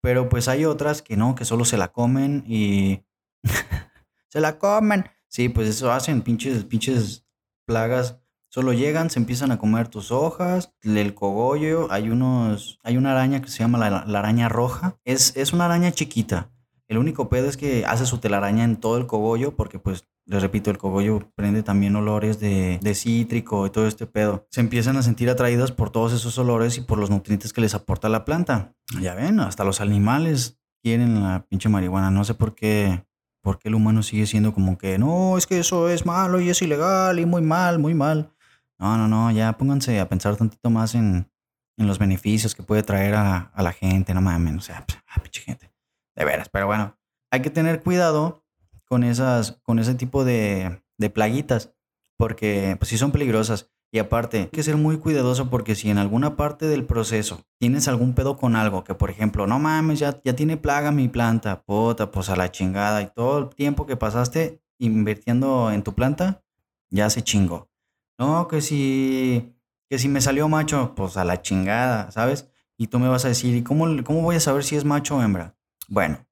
Pero 0.00 0.28
pues 0.28 0.48
hay 0.48 0.64
otras 0.64 1.02
que 1.02 1.16
no, 1.16 1.36
que 1.36 1.44
solo 1.44 1.64
se 1.64 1.76
la 1.76 1.92
comen 1.92 2.42
y 2.46 3.04
se 4.32 4.40
la 4.40 4.58
comen. 4.58 5.04
Sí, 5.28 5.50
pues 5.50 5.68
eso 5.68 5.92
hacen, 5.92 6.22
pinches, 6.22 6.64
pinches 6.64 7.26
plagas. 7.66 8.18
Solo 8.48 8.72
llegan, 8.72 9.10
se 9.10 9.18
empiezan 9.18 9.52
a 9.52 9.58
comer 9.58 9.88
tus 9.88 10.10
hojas, 10.10 10.72
el 10.82 11.14
cogollo. 11.14 11.92
Hay 11.92 12.08
unos, 12.08 12.78
hay 12.82 12.96
una 12.96 13.12
araña 13.12 13.42
que 13.42 13.50
se 13.50 13.58
llama 13.58 13.78
la, 13.78 14.18
araña 14.18 14.48
roja. 14.48 14.96
Es, 15.04 15.36
es 15.36 15.52
una 15.52 15.66
araña 15.66 15.92
chiquita. 15.92 16.50
El 16.88 16.96
único 16.96 17.28
pedo 17.28 17.46
es 17.46 17.58
que 17.58 17.84
hace 17.84 18.06
su 18.06 18.18
telaraña 18.18 18.64
en 18.64 18.76
todo 18.76 18.96
el 18.96 19.06
cogollo 19.06 19.54
porque 19.54 19.78
pues 19.78 20.08
les 20.24 20.40
repito, 20.40 20.70
el 20.70 20.78
cogollo 20.78 21.30
prende 21.34 21.62
también 21.62 21.96
olores 21.96 22.40
de, 22.40 22.78
de, 22.80 22.94
cítrico 22.94 23.66
y 23.66 23.70
todo 23.70 23.86
este 23.86 24.06
pedo. 24.06 24.46
Se 24.50 24.60
empiezan 24.60 24.96
a 24.96 25.02
sentir 25.02 25.28
atraídas 25.28 25.72
por 25.72 25.90
todos 25.90 26.14
esos 26.14 26.38
olores 26.38 26.78
y 26.78 26.80
por 26.80 26.98
los 26.98 27.10
nutrientes 27.10 27.52
que 27.52 27.60
les 27.60 27.74
aporta 27.74 28.08
la 28.08 28.24
planta. 28.24 28.74
Ya 29.00 29.14
ven, 29.14 29.40
hasta 29.40 29.64
los 29.64 29.82
animales 29.82 30.58
quieren 30.82 31.22
la 31.22 31.44
pinche 31.48 31.68
marihuana. 31.68 32.10
No 32.10 32.24
sé 32.24 32.34
por 32.34 32.54
qué 32.54 33.04
¿Por 33.42 33.58
qué 33.58 33.68
el 33.68 33.74
humano 33.74 34.02
sigue 34.02 34.26
siendo 34.26 34.54
como 34.54 34.78
que, 34.78 34.98
no, 34.98 35.36
es 35.36 35.46
que 35.46 35.58
eso 35.58 35.88
es 35.88 36.06
malo 36.06 36.40
y 36.40 36.48
es 36.48 36.62
ilegal 36.62 37.18
y 37.18 37.26
muy 37.26 37.42
mal, 37.42 37.78
muy 37.78 37.92
mal? 37.92 38.32
No, 38.78 38.96
no, 38.96 39.08
no, 39.08 39.30
ya 39.32 39.58
pónganse 39.58 39.98
a 40.00 40.08
pensar 40.08 40.36
tantito 40.36 40.70
más 40.70 40.94
en, 40.94 41.30
en 41.76 41.86
los 41.86 41.98
beneficios 41.98 42.54
que 42.54 42.62
puede 42.62 42.82
traer 42.82 43.14
a, 43.14 43.50
a, 43.52 43.62
la 43.62 43.72
gente, 43.72 44.14
no 44.14 44.20
mames, 44.20 44.56
o 44.56 44.60
sea, 44.60 44.84
pues, 44.86 44.98
ah, 45.08 45.20
pinche 45.20 45.42
gente. 45.42 45.72
De 46.14 46.24
veras, 46.24 46.48
pero 46.48 46.66
bueno, 46.66 46.96
hay 47.30 47.42
que 47.42 47.50
tener 47.50 47.82
cuidado 47.82 48.44
con, 48.84 49.02
esas, 49.02 49.58
con 49.62 49.78
ese 49.78 49.94
tipo 49.94 50.24
de, 50.24 50.82
de 50.98 51.10
plaguitas, 51.10 51.74
porque 52.16 52.76
pues 52.78 52.90
sí 52.90 52.98
son 52.98 53.10
peligrosas. 53.10 53.70
Y 53.94 53.98
aparte, 53.98 54.38
hay 54.38 54.46
que 54.46 54.62
ser 54.62 54.78
muy 54.78 54.96
cuidadoso 54.96 55.50
porque 55.50 55.74
si 55.74 55.90
en 55.90 55.98
alguna 55.98 56.34
parte 56.34 56.66
del 56.66 56.86
proceso 56.86 57.44
tienes 57.58 57.88
algún 57.88 58.14
pedo 58.14 58.38
con 58.38 58.56
algo, 58.56 58.84
que 58.84 58.94
por 58.94 59.10
ejemplo, 59.10 59.46
no 59.46 59.58
mames, 59.58 59.98
ya, 59.98 60.18
ya 60.24 60.34
tiene 60.34 60.56
plaga 60.56 60.90
mi 60.92 61.08
planta, 61.08 61.62
puta, 61.62 62.10
pues 62.10 62.30
a 62.30 62.36
la 62.36 62.50
chingada, 62.50 63.02
y 63.02 63.10
todo 63.14 63.38
el 63.38 63.48
tiempo 63.50 63.86
que 63.86 63.98
pasaste 63.98 64.62
invirtiendo 64.78 65.70
en 65.70 65.82
tu 65.82 65.94
planta, 65.94 66.42
ya 66.88 67.10
se 67.10 67.22
chingó. 67.22 67.70
No, 68.18 68.48
que 68.48 68.62
si, 68.62 69.54
que 69.90 69.98
si 69.98 70.08
me 70.08 70.22
salió 70.22 70.48
macho, 70.48 70.94
pues 70.96 71.18
a 71.18 71.24
la 71.24 71.42
chingada, 71.42 72.10
¿sabes? 72.12 72.48
Y 72.78 72.86
tú 72.86 72.98
me 72.98 73.08
vas 73.08 73.26
a 73.26 73.28
decir, 73.28 73.54
¿y 73.54 73.62
cómo, 73.62 73.86
cómo 74.04 74.22
voy 74.22 74.36
a 74.36 74.40
saber 74.40 74.64
si 74.64 74.74
es 74.74 74.86
macho 74.86 75.18
o 75.18 75.22
hembra? 75.22 75.54
Bueno, 75.88 76.26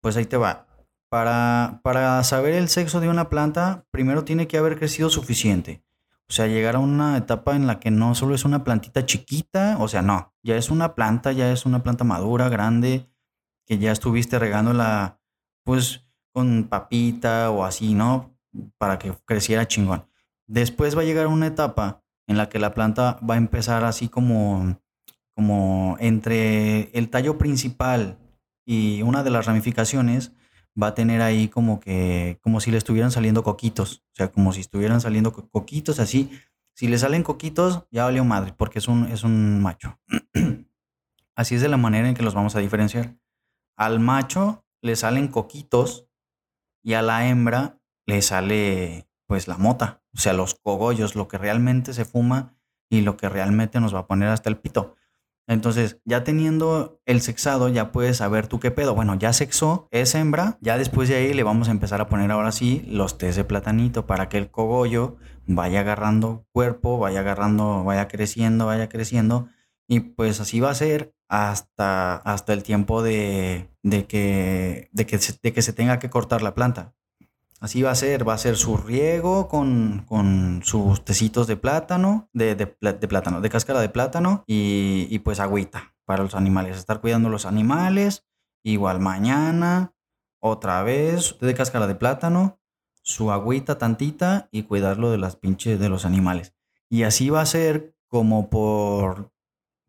pues 0.00 0.16
ahí 0.16 0.24
te 0.24 0.36
va. 0.36 0.66
Para, 1.08 1.80
para 1.84 2.24
saber 2.24 2.54
el 2.54 2.68
sexo 2.68 2.98
de 2.98 3.08
una 3.08 3.28
planta, 3.28 3.86
primero 3.92 4.24
tiene 4.24 4.48
que 4.48 4.58
haber 4.58 4.76
crecido 4.76 5.08
suficiente. 5.08 5.85
O 6.28 6.32
sea, 6.32 6.48
llegar 6.48 6.76
a 6.76 6.80
una 6.80 7.16
etapa 7.16 7.54
en 7.54 7.66
la 7.66 7.78
que 7.78 7.90
no 7.90 8.14
solo 8.14 8.34
es 8.34 8.44
una 8.44 8.64
plantita 8.64 9.06
chiquita, 9.06 9.76
o 9.78 9.86
sea, 9.86 10.02
no, 10.02 10.34
ya 10.42 10.56
es 10.56 10.70
una 10.70 10.94
planta, 10.94 11.32
ya 11.32 11.52
es 11.52 11.66
una 11.66 11.82
planta 11.82 12.02
madura, 12.02 12.48
grande, 12.48 13.08
que 13.64 13.78
ya 13.78 13.92
estuviste 13.92 14.38
regándola, 14.38 15.20
pues, 15.64 16.08
con 16.32 16.64
papita 16.64 17.50
o 17.50 17.64
así, 17.64 17.94
¿no? 17.94 18.36
Para 18.78 18.98
que 18.98 19.12
creciera 19.24 19.68
chingón. 19.68 20.08
Después 20.48 20.96
va 20.96 21.02
a 21.02 21.04
llegar 21.04 21.28
una 21.28 21.46
etapa 21.46 22.04
en 22.26 22.36
la 22.36 22.48
que 22.48 22.58
la 22.58 22.74
planta 22.74 23.18
va 23.28 23.34
a 23.34 23.38
empezar 23.38 23.84
así 23.84 24.08
como, 24.08 24.80
como 25.34 25.96
entre 26.00 26.90
el 26.98 27.08
tallo 27.08 27.38
principal 27.38 28.18
y 28.64 29.02
una 29.02 29.22
de 29.22 29.30
las 29.30 29.46
ramificaciones, 29.46 30.32
va 30.80 30.88
a 30.88 30.94
tener 30.94 31.22
ahí 31.22 31.48
como 31.48 31.80
que, 31.80 32.38
como 32.42 32.60
si 32.60 32.70
le 32.70 32.78
estuvieran 32.78 33.10
saliendo 33.10 33.42
coquitos, 33.42 34.04
o 34.12 34.16
sea, 34.16 34.28
como 34.28 34.52
si 34.52 34.60
estuvieran 34.60 35.00
saliendo 35.00 35.32
coquitos 35.32 35.98
así. 35.98 36.30
Si 36.74 36.88
le 36.88 36.98
salen 36.98 37.22
coquitos, 37.22 37.84
ya 37.90 38.04
valió 38.04 38.24
madre, 38.24 38.52
porque 38.56 38.78
es 38.78 38.88
un, 38.88 39.06
es 39.06 39.24
un 39.24 39.62
macho. 39.62 39.98
así 41.34 41.54
es 41.54 41.62
de 41.62 41.68
la 41.68 41.78
manera 41.78 42.08
en 42.08 42.14
que 42.14 42.22
los 42.22 42.34
vamos 42.34 42.54
a 42.56 42.60
diferenciar. 42.60 43.16
Al 43.76 44.00
macho 44.00 44.64
le 44.82 44.96
salen 44.96 45.28
coquitos 45.28 46.06
y 46.82 46.94
a 46.94 47.02
la 47.02 47.28
hembra 47.28 47.80
le 48.06 48.22
sale 48.22 49.08
pues 49.26 49.48
la 49.48 49.58
mota, 49.58 50.02
o 50.14 50.18
sea, 50.18 50.32
los 50.32 50.54
cogollos, 50.54 51.16
lo 51.16 51.26
que 51.26 51.36
realmente 51.36 51.92
se 51.92 52.04
fuma 52.04 52.54
y 52.88 53.00
lo 53.00 53.16
que 53.16 53.28
realmente 53.28 53.80
nos 53.80 53.94
va 53.94 54.00
a 54.00 54.06
poner 54.06 54.28
hasta 54.28 54.48
el 54.48 54.56
pito. 54.56 54.94
Entonces, 55.48 56.00
ya 56.04 56.24
teniendo 56.24 57.00
el 57.06 57.20
sexado, 57.20 57.68
ya 57.68 57.92
puedes 57.92 58.16
saber 58.16 58.48
tú 58.48 58.58
qué 58.58 58.70
pedo. 58.70 58.94
Bueno, 58.94 59.14
ya 59.14 59.32
sexó, 59.32 59.86
es 59.92 60.14
hembra. 60.14 60.58
Ya 60.60 60.76
después 60.76 61.08
de 61.08 61.16
ahí 61.16 61.34
le 61.34 61.44
vamos 61.44 61.68
a 61.68 61.70
empezar 61.70 62.00
a 62.00 62.08
poner 62.08 62.30
ahora 62.32 62.50
sí 62.50 62.84
los 62.88 63.16
test 63.16 63.36
de 63.36 63.44
platanito 63.44 64.06
para 64.06 64.28
que 64.28 64.38
el 64.38 64.50
cogollo 64.50 65.16
vaya 65.46 65.80
agarrando 65.80 66.46
cuerpo, 66.52 66.98
vaya 66.98 67.20
agarrando, 67.20 67.84
vaya 67.84 68.08
creciendo, 68.08 68.66
vaya 68.66 68.88
creciendo. 68.88 69.48
Y 69.88 70.00
pues 70.00 70.40
así 70.40 70.58
va 70.58 70.70
a 70.70 70.74
ser 70.74 71.14
hasta, 71.28 72.16
hasta 72.16 72.52
el 72.52 72.64
tiempo 72.64 73.02
de, 73.02 73.70
de, 73.84 74.06
que, 74.06 74.88
de, 74.92 75.06
que 75.06 75.18
de 75.42 75.52
que 75.52 75.62
se 75.62 75.72
tenga 75.72 76.00
que 76.00 76.10
cortar 76.10 76.42
la 76.42 76.54
planta. 76.54 76.94
Así 77.60 77.82
va 77.82 77.90
a 77.90 77.94
ser, 77.94 78.28
va 78.28 78.34
a 78.34 78.38
ser 78.38 78.56
su 78.56 78.76
riego 78.76 79.48
con, 79.48 80.04
con 80.06 80.60
sus 80.62 81.04
tecitos 81.04 81.46
de 81.46 81.56
plátano, 81.56 82.28
de, 82.32 82.54
de, 82.54 82.76
de, 82.80 83.08
plátano, 83.08 83.40
de 83.40 83.48
cáscara 83.48 83.80
de 83.80 83.88
plátano 83.88 84.44
y, 84.46 85.06
y, 85.10 85.18
pues 85.20 85.40
agüita 85.40 85.94
para 86.04 86.22
los 86.22 86.34
animales. 86.34 86.76
Estar 86.76 87.00
cuidando 87.00 87.30
los 87.30 87.46
animales, 87.46 88.26
igual 88.62 89.00
mañana, 89.00 89.94
otra 90.38 90.82
vez 90.82 91.36
de 91.40 91.54
cáscara 91.54 91.86
de 91.86 91.94
plátano, 91.94 92.60
su 93.02 93.30
agüita 93.32 93.78
tantita 93.78 94.48
y 94.50 94.64
cuidarlo 94.64 95.10
de 95.10 95.18
las 95.18 95.36
pinches 95.36 95.80
de 95.80 95.88
los 95.88 96.04
animales. 96.04 96.54
Y 96.88 97.04
así 97.04 97.30
va 97.30 97.40
a 97.40 97.46
ser 97.46 97.96
como 98.08 98.50
por 98.50 99.32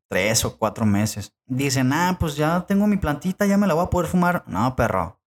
tres 0.07 0.45
o 0.45 0.57
cuatro 0.57 0.86
meses. 0.86 1.33
Dicen, 1.45 1.91
ah, 1.93 2.17
pues 2.19 2.36
ya 2.36 2.65
tengo 2.65 2.88
mi 2.88 2.97
plantita, 2.97 3.45
ya 3.45 3.57
me 3.57 3.67
la 3.67 3.74
voy 3.74 3.86
a 3.86 3.89
poder 3.89 4.09
fumar. 4.09 4.43
No, 4.47 4.75
perro. 4.75 5.19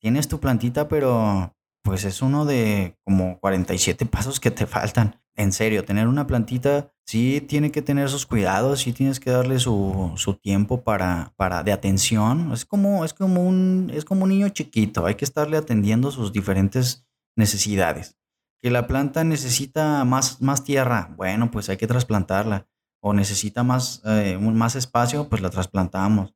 Tienes 0.00 0.28
tu 0.28 0.40
plantita, 0.40 0.88
pero 0.88 1.54
pues 1.84 2.04
es 2.04 2.22
uno 2.22 2.46
de 2.46 2.96
como 3.04 3.38
47 3.38 4.06
pasos 4.06 4.40
que 4.40 4.50
te 4.50 4.66
faltan. 4.66 5.20
En 5.36 5.52
serio, 5.52 5.84
tener 5.84 6.08
una 6.08 6.26
plantita 6.26 6.92
sí 7.04 7.42
tiene 7.42 7.70
que 7.70 7.82
tener 7.82 8.08
sus 8.08 8.24
cuidados, 8.24 8.80
sí 8.80 8.92
tienes 8.92 9.20
que 9.20 9.30
darle 9.30 9.58
su, 9.58 10.12
su 10.16 10.34
tiempo 10.34 10.82
para, 10.82 11.34
para, 11.36 11.62
de 11.62 11.72
atención. 11.72 12.52
Es 12.52 12.64
como, 12.64 13.04
es, 13.04 13.12
como 13.12 13.46
un, 13.46 13.90
es 13.92 14.04
como 14.04 14.24
un 14.24 14.30
niño 14.30 14.48
chiquito, 14.48 15.04
hay 15.04 15.16
que 15.16 15.26
estarle 15.26 15.58
atendiendo 15.58 16.10
sus 16.10 16.32
diferentes 16.32 17.06
necesidades. 17.36 18.16
Que 18.62 18.70
la 18.70 18.86
planta 18.86 19.22
necesita 19.22 20.04
más, 20.04 20.40
más 20.40 20.64
tierra, 20.64 21.12
bueno, 21.18 21.50
pues 21.50 21.68
hay 21.68 21.76
que 21.76 21.86
trasplantarla. 21.86 22.66
O 23.02 23.12
necesita 23.12 23.62
más, 23.62 24.00
eh, 24.06 24.38
más 24.38 24.76
espacio, 24.76 25.28
pues 25.28 25.42
la 25.42 25.50
trasplantamos 25.50 26.34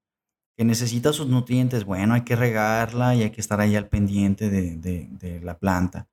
que 0.59 0.65
necesita 0.65 1.13
sus 1.13 1.29
nutrientes, 1.29 1.85
bueno, 1.85 2.15
hay 2.15 2.23
que 2.23 2.35
regarla 2.35 3.15
y 3.15 3.23
hay 3.23 3.31
que 3.31 3.41
estar 3.41 3.61
ahí 3.61 3.77
al 3.77 3.87
pendiente 3.87 4.51
de, 4.51 4.77
de, 4.77 5.41
la 5.41 5.57
planta. 5.57 6.09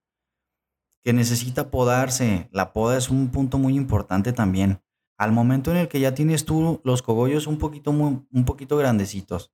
Que 1.04 1.14
necesita 1.14 1.72
podarse, 1.72 2.48
la 2.52 2.72
poda 2.72 2.96
es 2.96 3.10
un 3.10 3.32
punto 3.32 3.58
muy 3.58 3.76
importante 3.76 4.34
también. 4.34 4.84
Al 5.18 5.32
momento 5.32 5.72
en 5.72 5.78
el 5.78 5.88
que 5.88 6.00
ya 6.00 6.14
tienes 6.14 6.46
tú 6.46 6.80
los 6.84 7.02
cogollos 7.02 7.48
un 7.48 7.58
poquito, 7.58 7.90
un 7.90 8.46
poquito 8.46 8.78
grandecitos, 8.78 9.52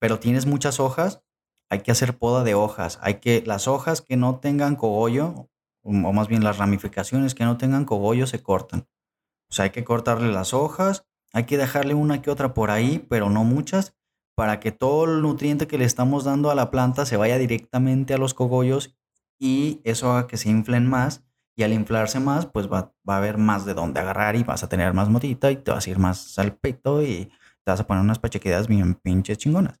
pero 0.00 0.18
tienes 0.18 0.44
muchas 0.44 0.80
hojas, 0.80 1.22
hay 1.70 1.82
que 1.82 1.92
hacer 1.92 2.18
poda 2.18 2.42
de 2.42 2.54
hojas. 2.54 2.98
Hay 3.02 3.20
que, 3.20 3.44
las 3.46 3.68
hojas 3.68 4.00
que 4.00 4.16
no 4.16 4.40
tengan 4.40 4.74
cogollo, 4.74 5.48
o 5.82 5.92
más 5.92 6.26
bien 6.26 6.42
las 6.42 6.58
ramificaciones 6.58 7.36
que 7.36 7.44
no 7.44 7.58
tengan 7.58 7.84
cogollo, 7.84 8.26
se 8.26 8.42
cortan. 8.42 8.88
O 9.48 9.54
sea, 9.54 9.66
hay 9.66 9.70
que 9.70 9.84
cortarle 9.84 10.32
las 10.32 10.52
hojas 10.52 11.06
hay 11.36 11.44
que 11.44 11.58
dejarle 11.58 11.92
una 11.92 12.22
que 12.22 12.30
otra 12.30 12.54
por 12.54 12.70
ahí, 12.70 13.04
pero 13.10 13.28
no 13.28 13.44
muchas, 13.44 13.94
para 14.36 14.60
que 14.60 14.70
todo 14.70 15.06
el 15.06 15.22
nutriente 15.22 15.66
que 15.66 15.78
le 15.78 15.86
estamos 15.86 16.24
dando 16.24 16.50
a 16.50 16.54
la 16.54 16.70
planta 16.70 17.06
se 17.06 17.16
vaya 17.16 17.38
directamente 17.38 18.14
a 18.14 18.18
los 18.18 18.34
cogollos 18.34 18.96
y 19.40 19.80
eso 19.84 20.12
haga 20.12 20.26
que 20.26 20.36
se 20.36 20.50
inflen 20.50 20.86
más. 20.86 21.24
Y 21.58 21.62
al 21.62 21.72
inflarse 21.72 22.20
más, 22.20 22.44
pues 22.44 22.70
va, 22.70 22.92
va 23.08 23.14
a 23.14 23.16
haber 23.16 23.38
más 23.38 23.64
de 23.64 23.72
dónde 23.72 23.98
agarrar 23.98 24.36
y 24.36 24.42
vas 24.42 24.62
a 24.62 24.68
tener 24.68 24.92
más 24.92 25.08
motita 25.08 25.50
y 25.50 25.56
te 25.56 25.70
vas 25.70 25.86
a 25.86 25.90
ir 25.90 25.98
más 25.98 26.38
al 26.38 26.58
y 27.02 27.24
te 27.24 27.32
vas 27.64 27.80
a 27.80 27.86
poner 27.86 28.04
unas 28.04 28.18
pachequedas 28.18 28.68
bien 28.68 28.94
pinches 28.94 29.38
chingonas. 29.38 29.80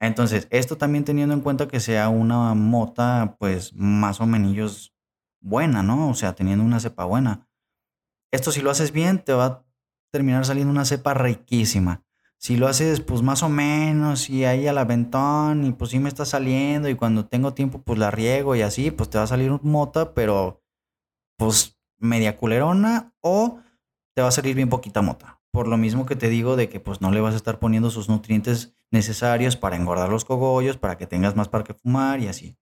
Entonces, 0.00 0.48
esto 0.50 0.78
también 0.78 1.04
teniendo 1.04 1.34
en 1.34 1.42
cuenta 1.42 1.68
que 1.68 1.80
sea 1.80 2.08
una 2.08 2.54
mota, 2.54 3.36
pues 3.38 3.74
más 3.74 4.20
o 4.22 4.26
menos 4.26 4.94
buena, 5.40 5.82
¿no? 5.82 6.08
O 6.08 6.14
sea, 6.14 6.34
teniendo 6.34 6.64
una 6.64 6.80
cepa 6.80 7.04
buena. 7.04 7.46
Esto 8.32 8.50
si 8.50 8.62
lo 8.62 8.70
haces 8.70 8.92
bien, 8.92 9.22
te 9.22 9.34
va 9.34 9.44
a 9.44 9.64
terminar 10.10 10.46
saliendo 10.46 10.70
una 10.70 10.86
cepa 10.86 11.12
riquísima. 11.12 12.02
Si 12.40 12.56
lo 12.56 12.68
haces, 12.68 13.00
pues 13.00 13.22
más 13.22 13.42
o 13.42 13.48
menos, 13.48 14.30
y 14.30 14.44
ahí 14.44 14.68
al 14.68 14.78
aventón, 14.78 15.64
y 15.64 15.72
pues 15.72 15.90
sí 15.90 15.98
me 15.98 16.08
está 16.08 16.24
saliendo, 16.24 16.88
y 16.88 16.94
cuando 16.94 17.26
tengo 17.26 17.52
tiempo, 17.52 17.82
pues 17.82 17.98
la 17.98 18.12
riego 18.12 18.54
y 18.54 18.62
así, 18.62 18.90
pues 18.92 19.10
te 19.10 19.18
va 19.18 19.24
a 19.24 19.28
salir 19.28 19.50
un 19.50 19.60
mota, 19.64 20.14
pero 20.14 20.62
pues 21.36 21.78
media 21.98 22.36
culerona, 22.36 23.12
o 23.20 23.58
te 24.14 24.22
va 24.22 24.28
a 24.28 24.32
salir 24.32 24.54
bien 24.54 24.68
poquita 24.68 25.02
mota. 25.02 25.40
Por 25.52 25.66
lo 25.66 25.76
mismo 25.76 26.06
que 26.06 26.14
te 26.14 26.28
digo 26.28 26.56
de 26.56 26.68
que 26.68 26.78
pues 26.78 27.00
no 27.00 27.10
le 27.10 27.20
vas 27.20 27.34
a 27.34 27.38
estar 27.38 27.58
poniendo 27.58 27.90
sus 27.90 28.08
nutrientes 28.08 28.74
necesarios 28.92 29.56
para 29.56 29.76
engordar 29.76 30.08
los 30.08 30.24
cogollos, 30.24 30.76
para 30.76 30.96
que 30.96 31.06
tengas 31.06 31.34
más 31.34 31.48
para 31.48 31.64
que 31.64 31.74
fumar 31.74 32.20
y 32.20 32.28
así. 32.28 32.56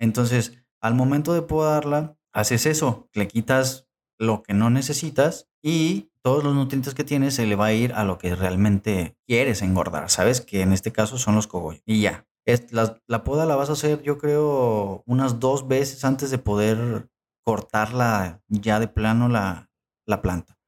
Entonces, 0.00 0.64
al 0.80 0.94
momento 0.94 1.32
de 1.34 1.42
podarla, 1.42 2.16
haces 2.32 2.66
eso, 2.66 3.08
le 3.12 3.28
quitas 3.28 3.89
lo 4.20 4.42
que 4.42 4.52
no 4.52 4.68
necesitas 4.68 5.48
y 5.62 6.10
todos 6.22 6.44
los 6.44 6.54
nutrientes 6.54 6.94
que 6.94 7.04
tienes 7.04 7.34
se 7.34 7.46
le 7.46 7.56
va 7.56 7.66
a 7.66 7.72
ir 7.72 7.94
a 7.94 8.04
lo 8.04 8.18
que 8.18 8.36
realmente 8.36 9.16
quieres 9.26 9.62
engordar, 9.62 10.10
¿sabes? 10.10 10.42
Que 10.42 10.60
en 10.60 10.74
este 10.74 10.92
caso 10.92 11.16
son 11.16 11.34
los 11.34 11.46
cogollos. 11.46 11.82
Y 11.86 12.02
ya. 12.02 12.26
Es, 12.44 12.72
la, 12.72 13.24
poda 13.24 13.46
la 13.46 13.56
vas 13.56 13.70
a 13.70 13.74
hacer, 13.74 14.02
yo 14.02 14.18
creo, 14.18 15.02
unas 15.06 15.40
dos 15.40 15.68
veces 15.68 16.04
antes 16.04 16.30
de 16.30 16.38
poder 16.38 17.08
cortarla 17.44 18.42
ya 18.48 18.78
de 18.78 18.88
plano 18.88 19.28
la, 19.28 19.70
la 20.06 20.20
planta. 20.20 20.58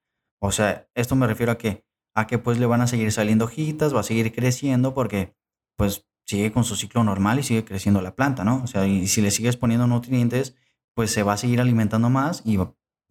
O 0.40 0.50
sea, 0.50 0.88
esto 0.94 1.14
me 1.14 1.26
refiero 1.26 1.52
a 1.52 1.58
que, 1.58 1.84
a 2.14 2.26
que 2.26 2.38
pues 2.38 2.58
le 2.58 2.66
van 2.66 2.80
a 2.80 2.86
seguir 2.86 3.12
saliendo 3.12 3.44
hojitas, 3.44 3.94
va 3.94 4.00
a 4.00 4.04
seguir 4.04 4.32
creciendo 4.32 4.94
porque 4.94 5.34
pues 5.76 6.08
sigue 6.26 6.52
con 6.52 6.64
su 6.64 6.76
ciclo 6.76 7.04
normal 7.04 7.38
y 7.38 7.42
sigue 7.42 7.64
creciendo 7.64 8.00
la 8.00 8.14
planta, 8.14 8.44
¿no? 8.44 8.62
O 8.62 8.66
sea, 8.66 8.86
y 8.86 9.08
si 9.08 9.20
le 9.20 9.30
sigues 9.30 9.56
poniendo 9.56 9.86
nutrientes, 9.86 10.56
pues 10.94 11.10
se 11.10 11.22
va 11.22 11.34
a 11.34 11.38
seguir 11.38 11.60
alimentando 11.60 12.10
más 12.10 12.42
y 12.44 12.58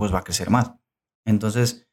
pues 0.02 0.12
va 0.12 0.18
a 0.18 0.24
crecer 0.24 0.50
más. 0.50 0.72
Entonces, 1.26 1.88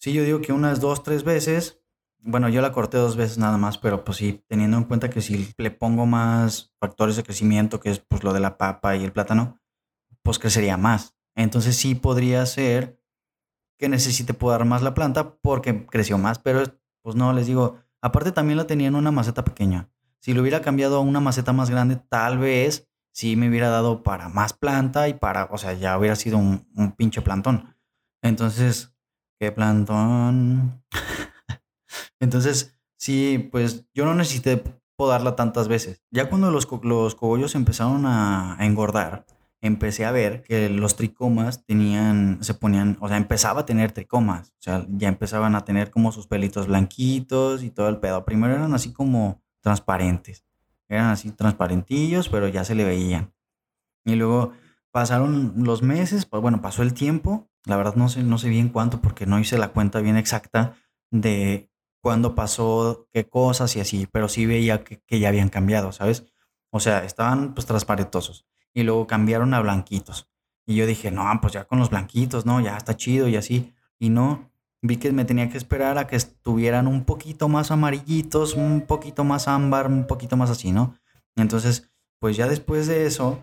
sí, 0.00 0.12
yo 0.12 0.24
digo 0.24 0.40
que 0.40 0.52
unas 0.52 0.80
dos, 0.80 1.04
tres 1.04 1.22
veces, 1.22 1.80
bueno, 2.18 2.48
yo 2.48 2.60
la 2.60 2.72
corté 2.72 2.96
dos 2.96 3.14
veces 3.14 3.38
nada 3.38 3.58
más, 3.58 3.78
pero 3.78 4.02
pues 4.02 4.18
sí, 4.18 4.44
teniendo 4.48 4.76
en 4.76 4.82
cuenta 4.82 5.08
que 5.08 5.20
si 5.20 5.54
le 5.56 5.70
pongo 5.70 6.04
más 6.04 6.74
factores 6.80 7.14
de 7.14 7.22
crecimiento, 7.22 7.78
que 7.78 7.90
es 7.90 8.00
pues 8.00 8.24
lo 8.24 8.32
de 8.32 8.40
la 8.40 8.58
papa 8.58 8.96
y 8.96 9.04
el 9.04 9.12
plátano, 9.12 9.60
pues 10.22 10.40
crecería 10.40 10.76
más. 10.76 11.14
Entonces 11.36 11.76
sí 11.76 11.94
podría 11.94 12.44
ser 12.44 13.00
que 13.78 13.88
necesite 13.88 14.34
podar 14.34 14.64
más 14.64 14.82
la 14.82 14.92
planta 14.92 15.36
porque 15.36 15.86
creció 15.86 16.18
más, 16.18 16.40
pero 16.40 16.64
pues 17.02 17.14
no, 17.14 17.32
les 17.32 17.46
digo, 17.46 17.78
aparte 18.00 18.32
también 18.32 18.56
la 18.56 18.66
tenía 18.66 18.88
en 18.88 18.96
una 18.96 19.12
maceta 19.12 19.44
pequeña. 19.44 19.92
Si 20.18 20.34
lo 20.34 20.40
hubiera 20.40 20.60
cambiado 20.60 20.96
a 20.96 21.00
una 21.02 21.20
maceta 21.20 21.52
más 21.52 21.70
grande, 21.70 22.02
tal 22.08 22.38
vez 22.38 22.91
sí 23.12 23.36
me 23.36 23.48
hubiera 23.48 23.68
dado 23.68 24.02
para 24.02 24.28
más 24.28 24.52
planta 24.54 25.08
y 25.08 25.14
para, 25.14 25.44
o 25.50 25.58
sea, 25.58 25.74
ya 25.74 25.96
hubiera 25.98 26.16
sido 26.16 26.38
un, 26.38 26.66
pinche 26.96 27.22
plantón. 27.22 27.76
Entonces, 28.22 28.94
¿qué 29.38 29.52
plantón? 29.52 30.82
Entonces, 32.20 32.78
sí, 32.98 33.48
pues 33.52 33.86
yo 33.94 34.04
no 34.04 34.14
necesité 34.14 34.62
podarla 34.96 35.36
tantas 35.36 35.68
veces. 35.68 36.02
Ya 36.10 36.28
cuando 36.28 36.50
los, 36.50 36.68
los 36.82 37.14
cogollos 37.14 37.54
empezaron 37.54 38.06
a, 38.06 38.56
engordar, 38.60 39.26
empecé 39.60 40.04
a 40.04 40.12
ver 40.12 40.42
que 40.42 40.68
los 40.68 40.96
tricomas 40.96 41.64
tenían, 41.66 42.38
se 42.42 42.54
ponían, 42.54 42.96
o 43.00 43.08
sea, 43.08 43.16
empezaba 43.16 43.60
a 43.60 43.66
tener 43.66 43.92
tricomas, 43.92 44.50
o 44.50 44.62
sea, 44.62 44.86
ya 44.88 45.08
empezaban 45.08 45.54
a 45.54 45.64
tener 45.64 45.90
como 45.90 46.12
sus 46.12 46.26
pelitos 46.26 46.66
blanquitos 46.66 47.62
y 47.62 47.70
todo 47.70 47.88
el 47.88 47.98
pedo. 47.98 48.24
Primero 48.24 48.54
eran 48.54 48.74
así 48.74 48.92
como 48.92 49.42
transparentes. 49.60 50.44
Eran 50.92 51.06
así 51.06 51.30
transparentillos, 51.30 52.28
pero 52.28 52.48
ya 52.48 52.64
se 52.64 52.74
le 52.74 52.84
veían. 52.84 53.32
Y 54.04 54.16
luego 54.16 54.52
pasaron 54.90 55.54
los 55.56 55.82
meses, 55.82 56.26
pues 56.26 56.42
bueno, 56.42 56.60
pasó 56.60 56.82
el 56.82 56.92
tiempo. 56.92 57.48
La 57.64 57.76
verdad 57.78 57.94
no 57.94 58.10
sé, 58.10 58.22
no 58.22 58.36
sé 58.36 58.50
bien 58.50 58.68
cuánto 58.68 59.00
porque 59.00 59.24
no 59.24 59.38
hice 59.38 59.56
la 59.56 59.68
cuenta 59.68 60.00
bien 60.00 60.18
exacta 60.18 60.74
de 61.10 61.70
cuándo 62.02 62.34
pasó 62.34 63.08
qué 63.10 63.26
cosas 63.26 63.74
y 63.76 63.80
así, 63.80 64.06
pero 64.12 64.28
sí 64.28 64.44
veía 64.44 64.84
que, 64.84 65.00
que 65.06 65.18
ya 65.18 65.28
habían 65.28 65.48
cambiado, 65.48 65.92
¿sabes? 65.92 66.26
O 66.70 66.78
sea, 66.78 67.04
estaban 67.04 67.54
pues 67.54 67.66
transparentosos 67.66 68.46
y 68.74 68.82
luego 68.82 69.06
cambiaron 69.06 69.54
a 69.54 69.60
blanquitos. 69.60 70.30
Y 70.66 70.74
yo 70.76 70.86
dije, 70.86 71.10
no, 71.10 71.24
pues 71.40 71.54
ya 71.54 71.64
con 71.64 71.78
los 71.78 71.88
blanquitos, 71.88 72.44
no, 72.44 72.60
ya 72.60 72.76
está 72.76 72.96
chido 72.96 73.28
y 73.28 73.36
así. 73.36 73.74
Y 73.98 74.10
no, 74.10 74.51
vi 74.82 74.96
que 74.96 75.12
me 75.12 75.24
tenía 75.24 75.48
que 75.48 75.56
esperar 75.56 75.96
a 75.96 76.08
que 76.08 76.16
estuvieran 76.16 76.88
un 76.88 77.04
poquito 77.04 77.48
más 77.48 77.70
amarillitos, 77.70 78.54
un 78.54 78.82
poquito 78.82 79.24
más 79.24 79.46
ámbar, 79.46 79.86
un 79.86 80.06
poquito 80.06 80.36
más 80.36 80.50
así, 80.50 80.72
¿no? 80.72 80.96
Entonces, 81.36 81.90
pues 82.18 82.36
ya 82.36 82.48
después 82.48 82.88
de 82.88 83.06
eso, 83.06 83.40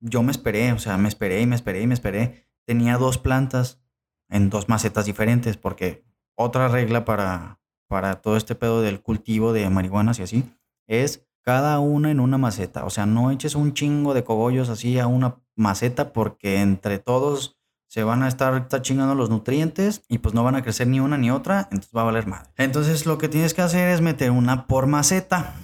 yo 0.00 0.22
me 0.22 0.32
esperé, 0.32 0.72
o 0.72 0.78
sea, 0.78 0.98
me 0.98 1.08
esperé 1.08 1.40
y 1.40 1.46
me 1.46 1.54
esperé 1.54 1.82
y 1.82 1.86
me 1.86 1.94
esperé. 1.94 2.48
Tenía 2.66 2.98
dos 2.98 3.18
plantas 3.18 3.80
en 4.28 4.50
dos 4.50 4.68
macetas 4.68 5.06
diferentes, 5.06 5.56
porque 5.56 6.04
otra 6.34 6.68
regla 6.68 7.04
para, 7.04 7.60
para 7.86 8.20
todo 8.20 8.36
este 8.36 8.54
pedo 8.54 8.82
del 8.82 9.00
cultivo 9.00 9.52
de 9.52 9.68
marihuanas 9.70 10.18
y 10.18 10.22
así, 10.22 10.44
es 10.86 11.26
cada 11.42 11.78
una 11.78 12.10
en 12.10 12.20
una 12.20 12.38
maceta. 12.38 12.84
O 12.84 12.90
sea, 12.90 13.06
no 13.06 13.30
eches 13.30 13.54
un 13.54 13.74
chingo 13.74 14.12
de 14.12 14.24
cogollos 14.24 14.68
así 14.68 14.98
a 14.98 15.06
una 15.06 15.40
maceta, 15.54 16.12
porque 16.12 16.60
entre 16.60 16.98
todos 16.98 17.59
se 17.90 18.04
van 18.04 18.22
a 18.22 18.28
estar, 18.28 18.68
chingando 18.82 19.16
los 19.16 19.30
nutrientes 19.30 20.04
y 20.08 20.18
pues 20.18 20.32
no 20.32 20.44
van 20.44 20.54
a 20.54 20.62
crecer 20.62 20.86
ni 20.86 21.00
una 21.00 21.18
ni 21.18 21.32
otra, 21.32 21.62
entonces 21.72 21.90
va 21.94 22.02
a 22.02 22.04
valer 22.04 22.24
madre. 22.24 22.48
Entonces 22.56 23.04
lo 23.04 23.18
que 23.18 23.28
tienes 23.28 23.52
que 23.52 23.62
hacer 23.62 23.88
es 23.88 24.00
meter 24.00 24.30
una 24.30 24.68
por 24.68 24.86
maceta 24.86 25.56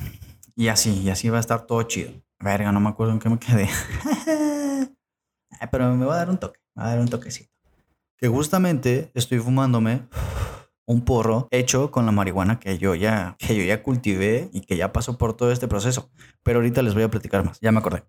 y 0.56 0.66
así, 0.66 1.02
y 1.02 1.10
así 1.10 1.28
va 1.28 1.36
a 1.36 1.40
estar 1.40 1.66
todo 1.66 1.84
chido. 1.84 2.10
Verga, 2.40 2.72
no 2.72 2.80
me 2.80 2.88
acuerdo 2.88 3.12
en 3.12 3.20
qué 3.20 3.28
me 3.28 3.38
quedé. 3.38 3.68
Pero 5.70 5.94
me 5.94 6.04
va 6.04 6.14
a 6.14 6.18
dar 6.18 6.30
un 6.30 6.38
toque, 6.38 6.58
me 6.74 6.82
va 6.82 6.88
a 6.88 6.90
dar 6.90 7.00
un 7.00 7.08
toquecito. 7.08 7.52
Que 8.16 8.26
justamente 8.26 9.12
estoy 9.14 9.38
fumándome 9.38 10.08
un 10.84 11.02
porro 11.04 11.46
hecho 11.52 11.92
con 11.92 12.06
la 12.06 12.12
marihuana 12.12 12.58
que 12.58 12.76
yo 12.76 12.96
ya 12.96 13.36
que 13.38 13.54
yo 13.54 13.62
ya 13.62 13.84
cultivé 13.84 14.50
y 14.52 14.62
que 14.62 14.76
ya 14.76 14.92
pasó 14.92 15.16
por 15.16 15.34
todo 15.34 15.52
este 15.52 15.68
proceso. 15.68 16.10
Pero 16.42 16.58
ahorita 16.58 16.82
les 16.82 16.94
voy 16.94 17.04
a 17.04 17.08
platicar 17.08 17.44
más. 17.44 17.60
Ya 17.60 17.70
me 17.70 17.78
acordé. 17.78 18.02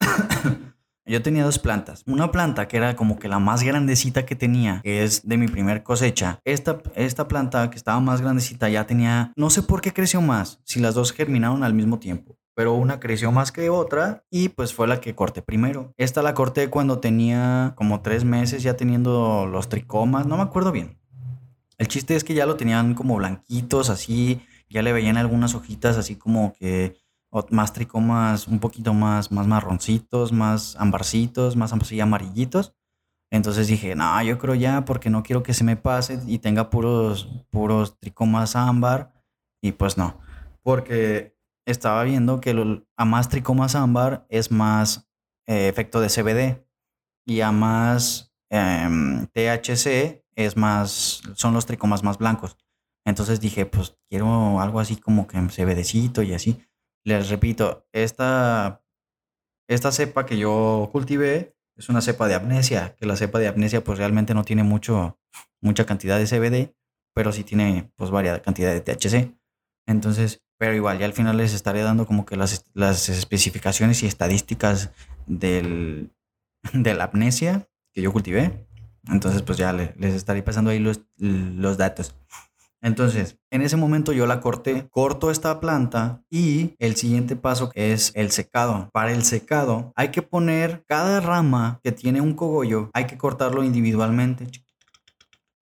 Yo 1.08 1.22
tenía 1.22 1.44
dos 1.44 1.60
plantas. 1.60 2.02
Una 2.06 2.32
planta 2.32 2.66
que 2.66 2.76
era 2.76 2.96
como 2.96 3.20
que 3.20 3.28
la 3.28 3.38
más 3.38 3.62
grandecita 3.62 4.26
que 4.26 4.34
tenía, 4.34 4.80
que 4.82 5.04
es 5.04 5.26
de 5.26 5.36
mi 5.36 5.46
primer 5.46 5.84
cosecha. 5.84 6.40
Esta, 6.44 6.82
esta 6.96 7.28
planta 7.28 7.70
que 7.70 7.76
estaba 7.76 8.00
más 8.00 8.20
grandecita 8.20 8.68
ya 8.68 8.88
tenía, 8.88 9.32
no 9.36 9.48
sé 9.48 9.62
por 9.62 9.80
qué 9.80 9.92
creció 9.92 10.20
más, 10.20 10.58
si 10.64 10.80
las 10.80 10.94
dos 10.94 11.12
germinaron 11.12 11.62
al 11.62 11.74
mismo 11.74 12.00
tiempo. 12.00 12.36
Pero 12.56 12.74
una 12.74 12.98
creció 12.98 13.30
más 13.30 13.52
que 13.52 13.70
otra 13.70 14.24
y 14.30 14.48
pues 14.48 14.74
fue 14.74 14.88
la 14.88 15.00
que 15.00 15.14
corté 15.14 15.42
primero. 15.42 15.94
Esta 15.96 16.22
la 16.22 16.34
corté 16.34 16.70
cuando 16.70 16.98
tenía 16.98 17.74
como 17.76 18.00
tres 18.00 18.24
meses 18.24 18.64
ya 18.64 18.76
teniendo 18.76 19.46
los 19.46 19.68
tricomas, 19.68 20.26
no 20.26 20.36
me 20.36 20.42
acuerdo 20.42 20.72
bien. 20.72 20.98
El 21.78 21.86
chiste 21.86 22.16
es 22.16 22.24
que 22.24 22.34
ya 22.34 22.46
lo 22.46 22.56
tenían 22.56 22.94
como 22.94 23.14
blanquitos 23.16 23.90
así, 23.90 24.40
ya 24.68 24.82
le 24.82 24.92
veían 24.92 25.18
algunas 25.18 25.54
hojitas 25.54 25.98
así 25.98 26.16
como 26.16 26.54
que 26.54 26.96
más 27.50 27.72
tricomas 27.72 28.48
un 28.48 28.58
poquito 28.58 28.94
más, 28.94 29.30
más 29.30 29.46
marroncitos, 29.46 30.32
más 30.32 30.76
ambarcitos, 30.76 31.56
más 31.56 31.72
amarillitos. 31.72 32.74
Entonces 33.30 33.66
dije, 33.66 33.94
no, 33.94 34.22
yo 34.22 34.38
creo 34.38 34.54
ya 34.54 34.84
porque 34.84 35.10
no 35.10 35.22
quiero 35.22 35.42
que 35.42 35.54
se 35.54 35.64
me 35.64 35.76
pase 35.76 36.20
y 36.26 36.38
tenga 36.38 36.70
puros, 36.70 37.28
puros 37.50 37.98
tricomas 37.98 38.56
ámbar. 38.56 39.12
Y 39.62 39.72
pues 39.72 39.98
no, 39.98 40.20
porque 40.62 41.36
estaba 41.66 42.04
viendo 42.04 42.40
que 42.40 42.82
a 42.96 43.04
más 43.04 43.28
tricomas 43.28 43.74
ámbar 43.74 44.26
es 44.28 44.50
más 44.50 45.08
eh, 45.46 45.68
efecto 45.68 46.00
de 46.00 46.08
CBD 46.08 46.66
y 47.26 47.40
a 47.40 47.50
más 47.50 48.32
em, 48.50 49.26
THC 49.26 50.24
es 50.36 50.56
más, 50.56 51.22
son 51.34 51.54
los 51.54 51.66
tricomas 51.66 52.02
más 52.04 52.18
blancos. 52.18 52.56
Entonces 53.04 53.40
dije, 53.40 53.66
pues 53.66 53.96
quiero 54.08 54.60
algo 54.60 54.80
así 54.80 54.96
como 54.96 55.26
que 55.26 55.38
CBDcito 55.38 56.22
y 56.22 56.34
así. 56.34 56.60
Les 57.06 57.30
repito, 57.30 57.86
esta, 57.92 58.82
esta 59.68 59.92
cepa 59.92 60.26
que 60.26 60.38
yo 60.38 60.88
cultivé 60.90 61.56
es 61.76 61.88
una 61.88 62.00
cepa 62.00 62.26
de 62.26 62.34
amnesia, 62.34 62.96
que 62.96 63.06
la 63.06 63.14
cepa 63.14 63.38
de 63.38 63.46
amnesia 63.46 63.84
pues 63.84 63.98
realmente 63.98 64.34
no 64.34 64.42
tiene 64.42 64.64
mucho, 64.64 65.16
mucha 65.60 65.86
cantidad 65.86 66.18
de 66.18 66.26
CBD, 66.26 66.74
pero 67.14 67.30
sí 67.30 67.44
tiene 67.44 67.92
pues 67.94 68.10
varias 68.10 68.40
cantidad 68.40 68.72
de 68.72 68.80
THC. 68.80 69.38
Entonces, 69.86 70.42
pero 70.58 70.74
igual, 70.74 70.98
ya 70.98 71.06
al 71.06 71.12
final 71.12 71.36
les 71.36 71.54
estaré 71.54 71.82
dando 71.82 72.08
como 72.08 72.26
que 72.26 72.34
las, 72.34 72.64
las 72.74 73.08
especificaciones 73.08 74.02
y 74.02 74.06
estadísticas 74.06 74.90
del, 75.26 76.10
de 76.72 76.94
la 76.94 77.04
amnesia 77.04 77.68
que 77.94 78.02
yo 78.02 78.12
cultivé. 78.12 78.66
Entonces, 79.08 79.42
pues 79.42 79.58
ya 79.58 79.72
les 79.72 80.14
estaré 80.14 80.42
pasando 80.42 80.72
ahí 80.72 80.80
los, 80.80 81.02
los 81.18 81.78
datos. 81.78 82.16
Entonces, 82.86 83.36
en 83.50 83.62
ese 83.62 83.76
momento 83.76 84.12
yo 84.12 84.26
la 84.26 84.40
corté, 84.40 84.86
corto 84.90 85.32
esta 85.32 85.58
planta 85.58 86.22
y 86.30 86.76
el 86.78 86.94
siguiente 86.94 87.34
paso 87.34 87.72
es 87.74 88.12
el 88.14 88.30
secado. 88.30 88.90
Para 88.92 89.10
el 89.10 89.24
secado 89.24 89.92
hay 89.96 90.12
que 90.12 90.22
poner 90.22 90.84
cada 90.86 91.18
rama 91.18 91.80
que 91.82 91.90
tiene 91.90 92.20
un 92.20 92.34
cogollo, 92.34 92.90
hay 92.94 93.06
que 93.06 93.18
cortarlo 93.18 93.64
individualmente 93.64 94.46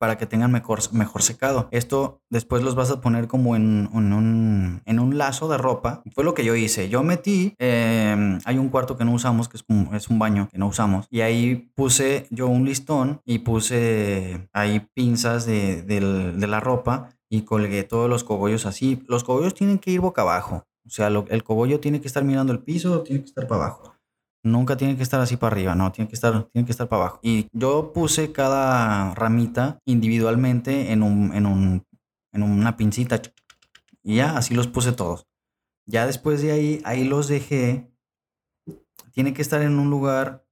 para 0.04 0.18
que 0.18 0.26
tengan 0.26 0.52
mejor, 0.52 0.80
mejor 0.92 1.22
secado. 1.22 1.66
Esto 1.70 2.20
después 2.28 2.62
los 2.62 2.74
vas 2.74 2.90
a 2.90 3.00
poner 3.00 3.26
como 3.26 3.56
en, 3.56 3.88
un, 3.94 4.82
en 4.84 5.00
un 5.00 5.16
lazo 5.16 5.48
de 5.48 5.56
ropa. 5.56 6.02
Fue 6.14 6.24
lo 6.24 6.34
que 6.34 6.44
yo 6.44 6.54
hice. 6.54 6.90
Yo 6.90 7.02
metí, 7.02 7.54
em, 7.58 8.38
hay 8.44 8.58
un 8.58 8.68
cuarto 8.68 8.98
que 8.98 9.06
no 9.06 9.12
usamos, 9.12 9.48
que 9.48 9.56
es, 9.56 9.62
como, 9.62 9.94
es 9.94 10.10
un 10.10 10.18
baño 10.18 10.50
que 10.52 10.58
no 10.58 10.66
usamos. 10.66 11.06
Y 11.10 11.22
ahí 11.22 11.70
puse 11.74 12.26
yo 12.28 12.48
un 12.48 12.66
listón 12.66 13.22
y 13.24 13.38
puse 13.38 14.46
ahí 14.52 14.86
pinzas 14.92 15.46
de, 15.46 15.80
de 15.80 16.46
la 16.46 16.60
ropa 16.60 17.08
y 17.30 17.44
colgué 17.44 17.82
todos 17.84 18.10
los 18.10 18.24
cogollos 18.24 18.66
así. 18.66 19.02
Los 19.08 19.24
cogollos 19.24 19.54
tienen 19.54 19.78
que 19.78 19.90
ir 19.90 20.00
boca 20.00 20.20
abajo. 20.20 20.66
O 20.86 20.90
sea, 20.90 21.08
el 21.08 21.44
cogollo 21.44 21.80
tiene 21.80 22.02
que 22.02 22.08
estar 22.08 22.24
mirando 22.24 22.52
el 22.52 22.58
piso, 22.58 23.00
tiene 23.04 23.22
que 23.22 23.28
estar 23.28 23.46
para 23.46 23.64
abajo. 23.64 23.93
Nunca 24.44 24.76
tiene 24.76 24.96
que 24.96 25.02
estar 25.02 25.20
así 25.22 25.38
para 25.38 25.54
arriba, 25.54 25.74
no, 25.74 25.90
tiene 25.90 26.06
que 26.06 26.14
estar, 26.14 26.44
tiene 26.52 26.66
que 26.66 26.72
estar 26.72 26.86
para 26.86 27.02
abajo. 27.02 27.20
Y 27.22 27.48
yo 27.52 27.92
puse 27.94 28.30
cada 28.30 29.14
ramita 29.14 29.78
individualmente 29.86 30.92
en, 30.92 31.02
un, 31.02 31.34
en, 31.34 31.46
un, 31.46 31.86
en 32.30 32.42
una 32.42 32.76
pincita. 32.76 33.22
Y 34.02 34.16
ya, 34.16 34.36
así 34.36 34.54
los 34.54 34.68
puse 34.68 34.92
todos. 34.92 35.26
Ya 35.86 36.06
después 36.06 36.42
de 36.42 36.52
ahí, 36.52 36.82
ahí 36.84 37.04
los 37.04 37.26
dejé. 37.26 37.90
Tiene 39.12 39.32
que 39.32 39.40
estar 39.40 39.62
en 39.62 39.78
un 39.78 39.88
lugar 39.88 40.46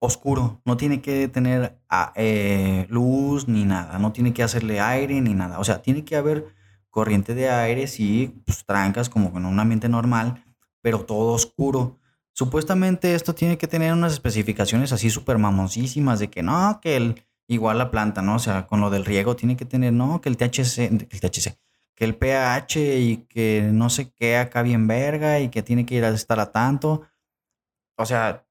oscuro. 0.00 0.60
No 0.64 0.76
tiene 0.76 1.00
que 1.00 1.28
tener 1.28 1.80
ah, 1.88 2.12
eh, 2.16 2.86
luz 2.90 3.46
ni 3.46 3.64
nada. 3.64 4.00
No 4.00 4.10
tiene 4.10 4.34
que 4.34 4.42
hacerle 4.42 4.80
aire 4.80 5.20
ni 5.20 5.32
nada. 5.32 5.60
O 5.60 5.64
sea, 5.64 5.80
tiene 5.80 6.04
que 6.04 6.16
haber 6.16 6.52
corriente 6.90 7.34
de 7.34 7.48
aire, 7.48 7.86
sí, 7.86 8.42
pues 8.44 8.66
trancas 8.66 9.08
como 9.08 9.36
en 9.38 9.46
un 9.46 9.58
ambiente 9.60 9.88
normal, 9.88 10.44
pero 10.82 11.04
todo 11.06 11.32
oscuro 11.32 11.98
Supuestamente 12.34 13.14
esto 13.14 13.34
tiene 13.34 13.58
que 13.58 13.68
tener 13.68 13.92
unas 13.92 14.12
especificaciones 14.12 14.92
así 14.92 15.10
súper 15.10 15.38
mamoncísimas 15.38 16.18
de 16.18 16.30
que 16.30 16.42
no, 16.42 16.80
que 16.80 16.96
el, 16.96 17.24
igual 17.46 17.78
la 17.78 17.90
planta, 17.90 18.22
¿no? 18.22 18.36
O 18.36 18.38
sea, 18.38 18.66
con 18.66 18.80
lo 18.80 18.90
del 18.90 19.04
riego 19.04 19.36
tiene 19.36 19.56
que 19.56 19.64
tener, 19.64 19.92
no, 19.92 20.20
que 20.20 20.28
el 20.28 20.36
THC, 20.36 20.78
el 20.78 21.20
THC, 21.20 21.58
que 21.94 22.04
el 22.04 22.16
pH 22.16 22.98
y 22.98 23.16
que 23.28 23.68
no 23.72 23.90
sé 23.90 24.12
qué 24.12 24.38
acá 24.38 24.62
bien 24.62 24.86
verga 24.86 25.40
y 25.40 25.50
que 25.50 25.62
tiene 25.62 25.84
que 25.84 25.94
ir 25.94 26.04
a 26.04 26.08
estar 26.10 26.40
a 26.40 26.50
tanto. 26.52 27.02
O 27.98 28.06
sea, 28.06 28.46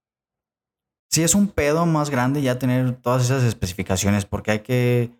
si 1.09 1.23
es 1.23 1.35
un 1.35 1.47
pedo 1.47 1.85
más 1.85 2.09
grande 2.09 2.41
ya 2.41 2.59
tener 2.59 2.93
todas 3.01 3.23
esas 3.23 3.43
especificaciones 3.43 4.25
porque 4.25 4.51
hay 4.51 4.59
que 4.59 5.11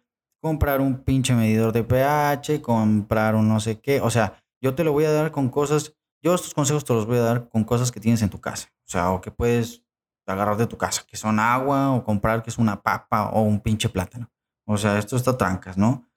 comprar 0.42 0.82
un 0.82 1.04
pinche 1.04 1.34
medidor 1.34 1.72
de 1.74 1.84
pH, 1.84 2.62
comprar 2.62 3.36
un 3.36 3.50
no 3.50 3.60
sé 3.60 3.80
qué. 3.80 4.02
O 4.02 4.10
sea, 4.10 4.42
yo 4.62 4.76
te 4.76 4.84
lo 4.84 4.94
voy 4.94 5.06
a 5.06 5.12
dar 5.12 5.32
con 5.32 5.50
cosas 5.50 5.96
yo 6.22 6.36
estos 6.36 6.54
consejos 6.54 6.86
te 6.86 6.94
los 6.94 7.06
voy 7.06 7.18
a 7.18 7.22
dar 7.22 7.50
con 7.50 7.64
cosas 7.64 7.92
que 7.92 8.00
tienes 8.00 8.22
en 8.22 8.30
tu 8.30 8.40
casa. 8.40 8.70
O 8.86 8.90
sea, 8.90 9.12
o 9.12 9.22
que 9.22 9.32
puedes 9.32 9.84
agarrar 10.28 10.58
de 10.58 10.68
tu 10.68 10.78
casa, 10.78 11.04
que 11.08 11.18
son 11.18 11.40
agua, 11.40 11.92
o 11.92 12.04
comprar 12.04 12.44
que 12.44 12.50
es 12.50 12.58
una 12.58 12.82
papa 12.82 13.30
o 13.30 13.42
un 13.42 13.60
pinche 13.60 13.90
plátano. 13.90 14.32
O 14.66 14.78
sea, 14.78 14.98
esto 15.00 15.16
está 15.16 15.38
trancas, 15.38 15.78
¿no? 15.78 16.08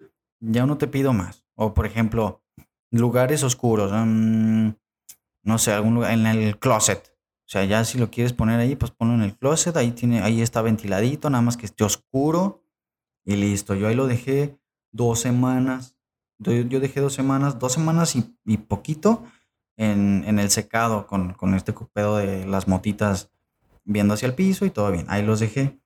Ya 0.41 0.67
no 0.67 0.77
te 0.77 0.87
pido 0.87 1.13
más. 1.13 1.45
O 1.55 1.73
por 1.75 1.87
ejemplo, 1.87 2.43
lugares 2.91 3.43
oscuros. 3.43 3.91
Mm, 3.93 4.71
no 5.43 5.59
sé, 5.59 5.73
algún 5.73 5.95
lugar, 5.95 6.13
en 6.13 6.27
el 6.27 6.59
closet. 6.59 7.13
O 7.47 7.49
sea, 7.49 7.65
ya 7.65 7.85
si 7.85 7.99
lo 7.99 8.11
quieres 8.11 8.33
poner 8.33 8.61
ahí, 8.61 8.77
pues 8.77 8.91
ponlo 8.91 9.15
en 9.15 9.23
el 9.23 9.37
closet. 9.37 9.77
Ahí, 9.77 9.93
tiene, 9.93 10.23
ahí 10.23 10.43
está 10.43 10.63
ventiladito, 10.63 11.31
nada 11.31 11.43
más 11.43 11.57
que 11.57 11.67
esté 11.67 11.85
oscuro. 11.85 12.63
Y 13.25 13.37
listo. 13.37 13.75
Yo 13.75 13.89
ahí 13.89 13.95
lo 13.95 14.07
dejé 14.07 14.59
dos 14.93 15.21
semanas. 15.21 15.97
Yo, 16.39 16.81
dejé 16.81 17.01
dos 17.01 17.15
semanas, 17.15 17.59
dos 17.59 17.73
semanas 17.73 18.17
y, 18.17 18.37
y 18.45 18.59
poquito 18.59 19.25
en, 19.77 20.25
en 20.27 20.39
el 20.39 20.51
secado 20.51 21.07
con, 21.07 21.35
con 21.35 21.55
este 21.55 21.73
pedo 21.93 22.17
de 22.17 22.47
las 22.47 22.69
motitas 22.69 23.31
viendo 23.85 24.15
hacia 24.15 24.27
el 24.27 24.35
piso 24.35 24.65
y 24.65 24.71
todo 24.71 24.91
bien. 24.91 25.07
Ahí 25.09 25.23
los 25.23 25.41
dejé. 25.41 25.79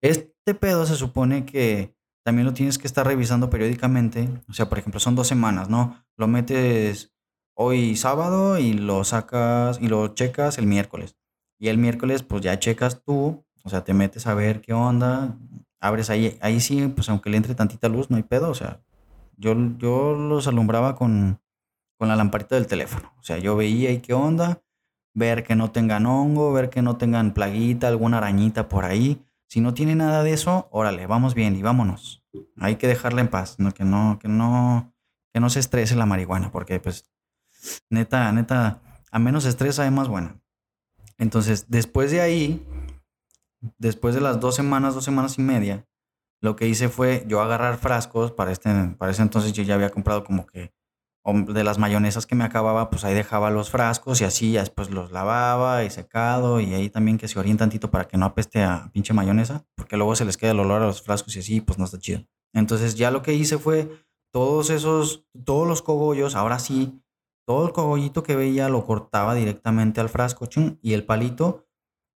Este 0.00 0.54
pedo 0.54 0.86
se 0.86 0.96
supone 0.96 1.44
que 1.44 1.94
también 2.24 2.46
lo 2.46 2.54
tienes 2.54 2.78
que 2.78 2.86
estar 2.86 3.06
revisando 3.06 3.50
periódicamente. 3.50 4.28
O 4.48 4.52
sea, 4.52 4.68
por 4.68 4.78
ejemplo, 4.78 5.00
son 5.00 5.14
dos 5.14 5.28
semanas, 5.28 5.68
¿no? 5.68 6.04
Lo 6.16 6.28
metes 6.28 7.12
hoy 7.54 7.96
sábado 7.96 8.58
y 8.58 8.72
lo 8.72 9.04
sacas 9.04 9.78
y 9.80 9.88
lo 9.88 10.08
checas 10.08 10.58
el 10.58 10.66
miércoles. 10.66 11.16
Y 11.58 11.68
el 11.68 11.78
miércoles, 11.78 12.22
pues 12.22 12.42
ya 12.42 12.58
checas 12.58 13.02
tú, 13.04 13.44
o 13.62 13.70
sea, 13.70 13.84
te 13.84 13.94
metes 13.94 14.26
a 14.26 14.34
ver 14.34 14.60
qué 14.60 14.72
onda, 14.72 15.38
abres 15.80 16.10
ahí, 16.10 16.36
ahí 16.40 16.60
sí, 16.60 16.88
pues 16.88 17.08
aunque 17.08 17.30
le 17.30 17.36
entre 17.36 17.54
tantita 17.54 17.88
luz, 17.88 18.10
no 18.10 18.16
hay 18.16 18.24
pedo, 18.24 18.50
o 18.50 18.54
sea, 18.54 18.80
yo, 19.36 19.54
yo 19.78 20.14
los 20.14 20.48
alumbraba 20.48 20.96
con, 20.96 21.40
con 22.02 22.08
la 22.08 22.16
lamparita 22.16 22.56
del 22.56 22.66
teléfono. 22.66 23.12
O 23.20 23.22
sea, 23.22 23.38
yo 23.38 23.54
veía 23.54 23.90
ahí 23.90 24.00
qué 24.00 24.12
onda, 24.12 24.60
ver 25.14 25.44
que 25.44 25.54
no 25.54 25.70
tengan 25.70 26.04
hongo, 26.04 26.52
ver 26.52 26.68
que 26.68 26.82
no 26.82 26.96
tengan 26.96 27.32
plaguita, 27.32 27.86
alguna 27.86 28.18
arañita 28.18 28.68
por 28.68 28.84
ahí. 28.84 29.24
Si 29.46 29.60
no 29.60 29.72
tiene 29.72 29.94
nada 29.94 30.24
de 30.24 30.32
eso, 30.32 30.66
órale, 30.72 31.06
vamos 31.06 31.36
bien 31.36 31.54
y 31.54 31.62
vámonos. 31.62 32.24
Hay 32.58 32.74
que 32.74 32.88
dejarla 32.88 33.20
en 33.20 33.28
paz, 33.28 33.60
no, 33.60 33.72
que 33.72 33.84
no, 33.84 34.18
que 34.20 34.26
no, 34.26 34.92
que 35.32 35.38
no 35.38 35.48
se 35.48 35.60
estrese 35.60 35.94
la 35.94 36.04
marihuana, 36.04 36.50
porque 36.50 36.80
pues, 36.80 37.08
neta, 37.88 38.32
neta, 38.32 38.82
a 39.12 39.18
menos 39.20 39.44
estrés 39.44 39.78
hay 39.78 39.92
más 39.92 40.08
buena. 40.08 40.42
Entonces, 41.18 41.66
después 41.68 42.10
de 42.10 42.20
ahí, 42.20 42.66
después 43.78 44.16
de 44.16 44.22
las 44.22 44.40
dos 44.40 44.56
semanas, 44.56 44.96
dos 44.96 45.04
semanas 45.04 45.38
y 45.38 45.42
media, 45.42 45.86
lo 46.40 46.56
que 46.56 46.66
hice 46.66 46.88
fue 46.88 47.24
yo 47.28 47.40
agarrar 47.40 47.78
frascos, 47.78 48.32
para, 48.32 48.50
este, 48.50 48.70
para 48.98 49.12
ese 49.12 49.22
entonces 49.22 49.52
yo 49.52 49.62
ya 49.62 49.76
había 49.76 49.90
comprado 49.90 50.24
como 50.24 50.46
que 50.46 50.74
de 51.24 51.64
las 51.64 51.78
mayonesas 51.78 52.26
que 52.26 52.34
me 52.34 52.44
acababa, 52.44 52.90
pues 52.90 53.04
ahí 53.04 53.14
dejaba 53.14 53.50
los 53.50 53.70
frascos 53.70 54.20
y 54.20 54.24
así 54.24 54.52
ya 54.52 54.60
después 54.60 54.90
los 54.90 55.12
lavaba 55.12 55.84
y 55.84 55.90
secado 55.90 56.60
y 56.60 56.74
ahí 56.74 56.90
también 56.90 57.16
que 57.16 57.28
se 57.28 57.38
orienta 57.38 57.62
tantito 57.62 57.90
para 57.90 58.08
que 58.08 58.16
no 58.16 58.26
apeste 58.26 58.62
a 58.62 58.90
pinche 58.92 59.14
mayonesa, 59.14 59.64
porque 59.76 59.96
luego 59.96 60.16
se 60.16 60.24
les 60.24 60.36
queda 60.36 60.50
el 60.50 60.60
olor 60.60 60.82
a 60.82 60.86
los 60.86 61.02
frascos 61.02 61.36
y 61.36 61.38
así, 61.38 61.60
pues 61.60 61.78
no 61.78 61.84
está 61.84 61.98
chido. 61.98 62.24
Entonces 62.52 62.96
ya 62.96 63.10
lo 63.10 63.22
que 63.22 63.34
hice 63.34 63.58
fue 63.58 63.88
todos 64.32 64.70
esos, 64.70 65.26
todos 65.44 65.68
los 65.68 65.82
cogollos, 65.82 66.34
ahora 66.34 66.58
sí, 66.58 67.02
todo 67.46 67.66
el 67.66 67.72
cogollito 67.72 68.22
que 68.22 68.36
veía 68.36 68.68
lo 68.68 68.84
cortaba 68.86 69.34
directamente 69.34 70.00
al 70.00 70.08
frasco 70.08 70.48
y 70.80 70.92
el 70.92 71.04
palito, 71.04 71.68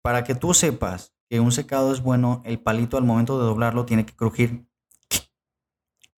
para 0.01 0.23
que 0.23 0.35
tú 0.35 0.53
sepas 0.53 1.13
que 1.29 1.39
un 1.39 1.51
secado 1.51 1.91
es 1.91 2.01
bueno, 2.01 2.41
el 2.45 2.59
palito 2.59 2.97
al 2.97 3.03
momento 3.03 3.39
de 3.39 3.45
doblarlo 3.45 3.85
tiene 3.85 4.05
que 4.05 4.15
crujir. 4.15 4.67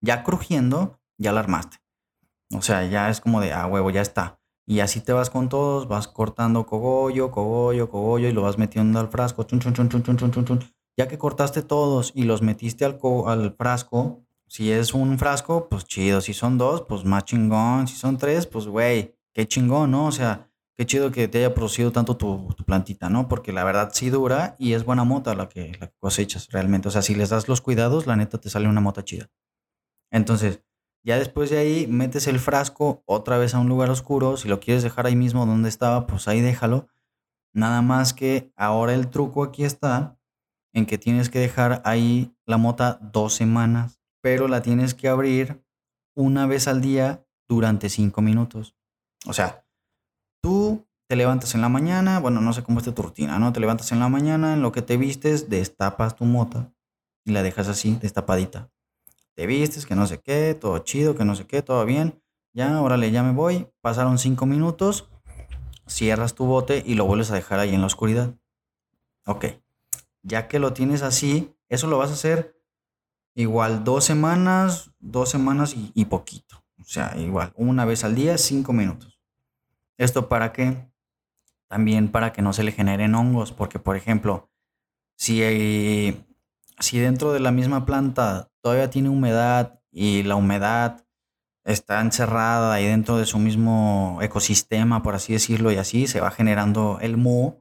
Ya 0.02 0.24
crujiendo, 0.24 1.00
ya 1.18 1.32
la 1.32 1.40
armaste. 1.40 1.85
O 2.52 2.62
sea, 2.62 2.86
ya 2.86 3.10
es 3.10 3.22
como 3.22 3.42
de, 3.42 3.54
ah, 3.54 3.68
huevo, 3.68 3.90
ya 3.90 4.02
está. 4.02 4.40
Y 4.68 4.80
así 4.80 5.00
te 5.00 5.14
vas 5.14 5.30
con 5.30 5.50
todos, 5.50 5.88
vas 5.88 6.08
cortando 6.08 6.66
cogollo, 6.66 7.32
cogollo, 7.32 7.90
cogollo 7.90 8.28
y 8.28 8.32
lo 8.34 8.42
vas 8.42 8.58
metiendo 8.58 9.00
al 9.00 9.10
frasco. 9.10 9.46
Ya 10.98 11.08
que 11.08 11.18
cortaste 11.18 11.62
todos 11.62 12.12
y 12.16 12.24
los 12.24 12.42
metiste 12.42 12.86
al, 12.86 13.00
al 13.28 13.56
frasco, 13.56 14.26
si 14.48 14.72
es 14.72 14.94
un 14.94 15.18
frasco, 15.18 15.70
pues 15.70 15.86
chido. 15.86 16.22
Si 16.22 16.34
son 16.34 16.58
dos, 16.58 16.84
pues 16.88 17.04
más 17.04 17.26
chingón. 17.26 17.88
Si 17.88 17.96
son 17.96 18.18
tres, 18.18 18.48
pues 18.48 18.68
güey, 18.68 19.16
qué 19.34 19.48
chingón, 19.48 19.92
¿no? 19.92 20.08
O 20.08 20.12
sea, 20.12 20.50
qué 20.78 20.86
chido 20.86 21.12
que 21.12 21.28
te 21.28 21.40
haya 21.40 21.54
producido 21.54 21.92
tanto 21.92 22.18
tu, 22.18 22.48
tu, 22.56 22.64
plantita, 22.64 23.10
¿no? 23.10 23.28
Porque 23.28 23.52
la 23.52 23.64
verdad 23.64 23.92
sí 23.94 24.10
dura 24.10 24.56
y 24.60 24.74
es 24.74 24.86
buena 24.86 25.04
mota 25.04 25.36
la 25.36 25.50
que, 25.50 25.74
la 25.80 25.88
que 25.88 25.98
cosechas 26.00 26.50
realmente. 26.52 26.88
O 26.88 26.92
sea, 26.92 27.02
si 27.02 27.16
les 27.16 27.30
das 27.30 27.48
los 27.48 27.62
cuidados, 27.62 28.08
la 28.08 28.16
neta 28.16 28.40
te 28.40 28.50
sale 28.50 28.68
una 28.68 28.82
mota 28.82 29.04
chida. 29.04 29.30
Entonces, 30.12 30.62
ya 31.06 31.20
después 31.20 31.52
de 31.52 31.60
ahí 31.60 31.86
metes 31.86 32.26
el 32.26 32.40
frasco 32.40 33.04
otra 33.06 33.38
vez 33.38 33.54
a 33.54 33.60
un 33.60 33.70
lugar 33.70 33.92
oscuro. 33.92 34.38
Si 34.38 34.48
lo 34.48 34.60
quieres 34.60 34.82
dejar 34.82 35.06
ahí 35.06 35.16
mismo 35.16 35.46
donde 35.46 35.70
estaba, 35.70 36.08
pues 36.08 36.28
ahí 36.28 36.42
déjalo. 36.42 36.88
Nada 37.54 37.84
más 37.84 38.14
que 38.14 38.52
ahora 38.56 38.96
el 38.96 39.08
truco 39.10 39.44
aquí 39.44 39.64
está 39.64 40.18
en 40.74 40.88
que 40.88 40.98
tienes 40.98 41.30
que 41.30 41.38
dejar 41.38 41.84
ahí 41.86 42.36
la 42.48 42.58
mota 42.58 42.98
dos 43.14 43.36
semanas, 43.36 44.00
pero 44.20 44.48
la 44.48 44.64
tienes 44.64 44.96
que 44.96 45.08
abrir 45.08 45.64
una 46.16 46.48
vez 46.48 46.68
al 46.68 46.82
día 46.82 47.24
durante 47.48 47.90
cinco 47.90 48.24
minutos. 48.24 48.76
O 49.28 49.34
sea, 49.34 49.64
tú 50.42 50.88
te 51.08 51.16
levantas 51.16 51.54
en 51.54 51.62
la 51.62 51.70
mañana, 51.70 52.20
bueno, 52.20 52.42
no 52.42 52.52
sé 52.52 52.64
cómo 52.64 52.80
está 52.80 52.96
tu 52.96 53.04
rutina, 53.04 53.38
¿no? 53.38 53.54
Te 53.54 53.60
levantas 53.60 53.92
en 53.92 54.00
la 54.00 54.10
mañana, 54.10 54.56
en 54.56 54.64
lo 54.64 54.72
que 54.72 54.82
te 54.82 54.98
vistes, 54.98 55.50
destapas 55.52 56.16
tu 56.16 56.26
mota 56.26 56.74
y 57.24 57.32
la 57.32 57.44
dejas 57.44 57.68
así, 57.68 57.96
destapadita 58.02 58.72
te 59.36 59.46
vistes, 59.46 59.86
que 59.86 59.96
no 59.96 60.08
sé 60.08 60.22
qué, 60.22 60.56
todo 60.56 60.80
chido, 60.80 61.16
que 61.16 61.26
no 61.26 61.36
sé 61.36 61.46
qué, 61.46 61.62
todo 61.62 61.86
bien. 61.86 62.22
Ya, 62.54 62.82
órale, 62.82 63.12
ya 63.12 63.22
me 63.22 63.34
voy. 63.34 63.68
Pasaron 63.82 64.18
cinco 64.18 64.46
minutos, 64.46 65.10
cierras 65.88 66.36
tu 66.36 66.46
bote 66.46 66.84
y 66.86 66.96
lo 66.96 67.06
vuelves 67.06 67.32
a 67.32 67.36
dejar 67.36 67.60
ahí 67.60 67.74
en 67.74 67.82
la 67.82 67.88
oscuridad. 67.88 68.34
Ok, 69.26 69.46
ya 70.24 70.48
que 70.48 70.60
lo 70.60 70.74
tienes 70.74 71.02
así, 71.02 71.56
eso 71.68 71.88
lo 71.88 71.98
vas 71.98 72.12
a 72.12 72.14
hacer 72.14 72.56
igual 73.36 73.84
dos 73.84 74.06
semanas, 74.06 74.92
dos 75.00 75.30
semanas 75.30 75.76
y, 75.76 76.06
poquito. 76.06 76.64
O 76.80 76.84
sea, 76.86 77.16
igual, 77.18 77.52
una 77.56 77.84
vez 77.84 78.04
al 78.04 78.16
día, 78.16 78.38
cinco 78.38 78.72
minutos. 78.72 79.20
¿Esto 79.98 80.30
para 80.30 80.54
qué? 80.54 80.90
También 81.68 82.10
para 82.10 82.32
que 82.32 82.42
no 82.42 82.54
se 82.54 82.64
le 82.64 82.72
generen 82.72 83.16
hongos, 83.16 83.52
porque 83.52 83.80
por 83.80 83.98
ejemplo, 83.98 84.50
si 85.18 85.42
si 86.80 87.00
dentro 87.00 87.34
de 87.34 87.40
la 87.40 87.52
misma 87.52 87.86
planta 87.86 88.50
todavía 88.62 88.90
tiene 88.90 89.10
humedad 89.10 89.80
y 89.92 90.24
la 90.24 90.36
humedad 90.36 91.06
está 91.64 92.00
encerrada 92.02 92.74
ahí 92.74 92.86
dentro 92.86 93.18
de 93.18 93.26
su 93.26 93.40
mismo 93.40 94.20
ecosistema, 94.22 95.02
por 95.02 95.16
así 95.16 95.34
decirlo, 95.34 95.72
y 95.72 95.78
así 95.78 96.08
se 96.08 96.22
va 96.22 96.32
generando 96.32 97.00
el 97.02 97.18
moho 97.18 97.58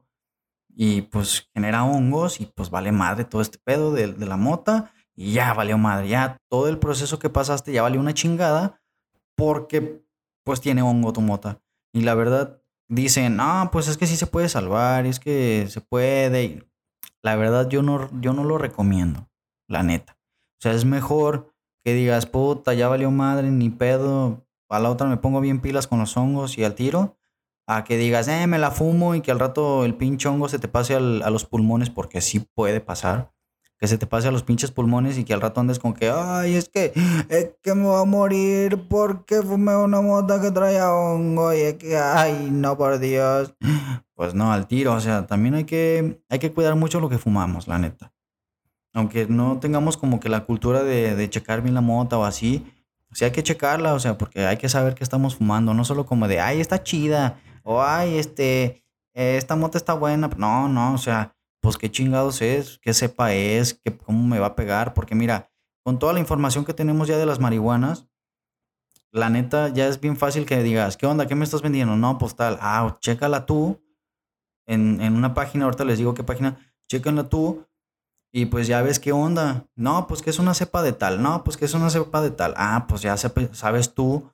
y 0.77 1.03
pues 1.03 1.48
genera 1.55 1.85
hongos 1.85 2.40
y 2.40 2.46
pues 2.46 2.70
vale 2.70 2.92
madre 2.92 3.24
todo 3.24 3.40
este 3.40 3.59
pedo 3.59 3.92
de, 3.92 4.09
la 4.09 4.37
mota 4.37 4.92
y 5.14 5.33
ya 5.33 5.55
valió 5.55 5.79
madre, 5.79 6.09
ya 6.09 6.38
todo 6.48 6.68
el 6.68 6.79
proceso 6.79 7.18
que 7.18 7.31
pasaste 7.31 7.72
ya 7.72 7.83
valió 7.83 8.00
una 8.00 8.14
chingada 8.14 8.81
porque 9.37 10.05
pues 10.44 10.61
tiene 10.61 10.83
hongo 10.83 11.12
tu 11.12 11.20
mota. 11.20 11.61
Y 11.92 12.03
la 12.03 12.14
verdad 12.14 12.61
dicen, 12.88 13.38
ah, 13.40 13.70
pues 13.72 13.88
es 13.88 13.96
que 13.96 14.07
sí 14.07 14.16
se 14.16 14.27
puede 14.27 14.48
salvar, 14.48 15.07
es 15.07 15.20
que 15.20 15.66
se 15.70 15.81
puede. 15.81 16.66
La 17.25 17.37
verdad 17.37 17.69
yo 17.69 17.83
no, 17.83 18.09
yo 18.21 18.35
no 18.35 18.45
lo 18.45 18.59
recomiendo, 18.59 19.29
la 19.67 19.83
neta. 19.83 20.19
O 20.59 20.61
sea, 20.61 20.73
es 20.73 20.85
mejor 20.85 21.55
que 21.83 21.95
digas, 21.95 22.27
puta, 22.27 22.75
ya 22.75 22.87
valió 22.89 23.11
madre, 23.11 23.51
ni 23.51 23.71
pedo, 23.71 24.47
a 24.69 24.79
la 24.79 24.91
otra 24.91 25.09
me 25.09 25.17
pongo 25.17 25.41
bien 25.41 25.61
pilas 25.61 25.87
con 25.87 25.99
los 25.99 26.17
hongos 26.19 26.59
y 26.59 26.65
al 26.65 26.75
tiro, 26.75 27.17
a 27.67 27.83
que 27.85 27.97
digas, 27.97 28.29
eh, 28.29 28.47
me 28.47 28.59
la 28.59 28.71
fumo 28.71 29.15
y 29.15 29.23
que 29.23 29.31
al 29.31 29.41
rato 29.41 29.87
el 29.87 29.95
pinche 29.95 30.29
hongo 30.29 30.51
se 30.51 30.59
te 30.59 30.69
pase 30.69 30.97
a 30.97 31.01
los 31.01 31.47
pulmones, 31.47 31.89
porque 31.89 32.21
sí 32.21 32.41
puede 32.55 32.83
pasar 32.83 33.34
que 33.79 33.89
se 33.89 33.99
te 33.99 34.07
pase 34.07 34.29
a 34.29 34.31
los 34.31 34.43
pinches 34.43 34.71
pulmones 34.71 35.19
y 35.19 35.25
que 35.25 35.35
al 35.35 35.41
rato 35.41 35.61
andes 35.61 35.79
con 35.79 35.95
que, 35.95 36.11
ay, 36.11 36.55
es 36.55 36.69
que, 36.69 36.93
es 37.29 37.51
que 37.63 37.75
me 37.75 37.85
voy 37.85 38.01
a 38.01 38.05
morir 38.05 38.87
porque 38.89 39.43
fumé 39.43 39.77
una 39.77 40.01
mota 40.01 40.41
que 40.41 40.51
traía 40.51 40.93
hongo 40.93 41.53
y 41.53 41.61
es 41.61 41.75
que, 41.75 41.97
ay, 41.97 42.49
no, 42.51 42.77
por 42.77 42.99
Dios. 42.99 43.55
Pues 44.15 44.33
no, 44.33 44.53
al 44.53 44.69
tiro, 44.69 44.95
o 44.95 45.01
sea, 45.01 45.27
también 45.27 45.55
hay 45.55 45.65
que, 45.65 46.23
hay 46.29 46.39
que 46.39 46.53
cuidar 46.53 46.77
mucho 46.77 47.01
lo 47.01 47.09
que 47.09 47.19
fumamos, 47.19 47.67
la 47.67 47.79
neta. 47.79 48.13
Aunque 48.93 49.27
no 49.27 49.59
tengamos 49.59 49.97
como 49.97 50.21
que 50.21 50.29
la 50.29 50.45
cultura 50.45 50.85
de, 50.85 51.17
de 51.17 51.31
checar 51.31 51.63
bien 51.63 51.75
la 51.75 51.81
mota 51.81 52.17
o 52.17 52.25
así, 52.25 52.65
sí 53.15 53.25
hay 53.25 53.31
que 53.33 53.43
checarla, 53.43 53.95
o 53.95 53.99
sea, 53.99 54.19
porque 54.19 54.47
hay 54.47 54.57
que 54.57 54.69
saber 54.69 54.95
qué 54.95 55.05
estamos 55.05 55.37
fumando, 55.37 55.75
no 55.75 55.85
solo 55.85 56.07
como 56.07 56.29
de, 56.29 56.41
ay, 56.41 56.61
está 56.61 56.83
chida, 56.83 57.41
o 57.63 57.83
ay, 57.83 58.19
este, 58.19 58.85
esta 59.15 59.57
mota 59.57 59.79
está 59.79 59.95
buena, 59.95 60.29
no, 60.37 60.69
no, 60.69 60.95
o 60.95 60.99
sea, 60.99 61.35
pues 61.64 61.79
qué 61.79 61.90
chingados 61.90 62.42
es, 62.42 62.79
qué 62.83 62.92
cepa 62.92 63.33
es, 63.33 63.72
qué, 63.72 63.96
cómo 63.96 64.22
me 64.29 64.38
va 64.38 64.48
a 64.48 64.55
pegar, 64.55 64.92
porque 64.92 65.14
mira, 65.14 65.50
con 65.83 65.98
toda 65.98 66.12
la 66.12 66.20
información 66.20 66.66
que 66.66 66.74
tenemos 66.74 67.09
ya 67.09 67.16
de 67.16 67.24
las 67.24 67.40
marihuanas, 67.40 68.07
la 69.11 69.31
neta 69.31 69.70
ya 69.70 69.88
es 69.88 69.98
bien 69.98 70.18
fácil 70.18 70.44
que 70.44 70.62
digas, 70.62 70.98
¿qué 70.98 71.07
onda? 71.07 71.27
¿Qué 71.27 71.35
me 71.35 71.42
estás 71.42 71.62
vendiendo? 71.62 71.96
No, 71.96 72.18
pues 72.18 72.37
tal, 72.37 72.59
ah, 72.61 72.98
chécala 73.00 73.46
tú 73.46 73.83
en, 74.66 75.00
en 75.00 75.16
una 75.16 75.33
página, 75.33 75.64
ahorita 75.64 75.87
les 75.87 75.96
digo 75.96 76.12
qué 76.12 76.22
página, 76.22 76.59
chécala 76.87 77.31
tú 77.31 77.64
y 78.31 78.44
pues 78.44 78.66
ya 78.66 78.83
ves 78.83 79.00
qué 79.00 79.12
onda. 79.12 79.66
No, 79.74 80.07
pues 80.07 80.20
que 80.20 80.29
es 80.29 80.38
una 80.38 80.53
cepa 80.53 80.83
de 80.83 80.92
tal, 80.92 81.22
no, 81.22 81.44
pues 81.44 81.57
que 81.57 81.64
es 81.64 81.72
una 81.72 81.88
cepa 81.88 82.20
de 82.20 82.31
tal. 82.31 82.53
Ah, 82.59 82.85
pues 82.87 83.00
ya 83.00 83.16
sabes 83.16 83.94
tú 83.94 84.31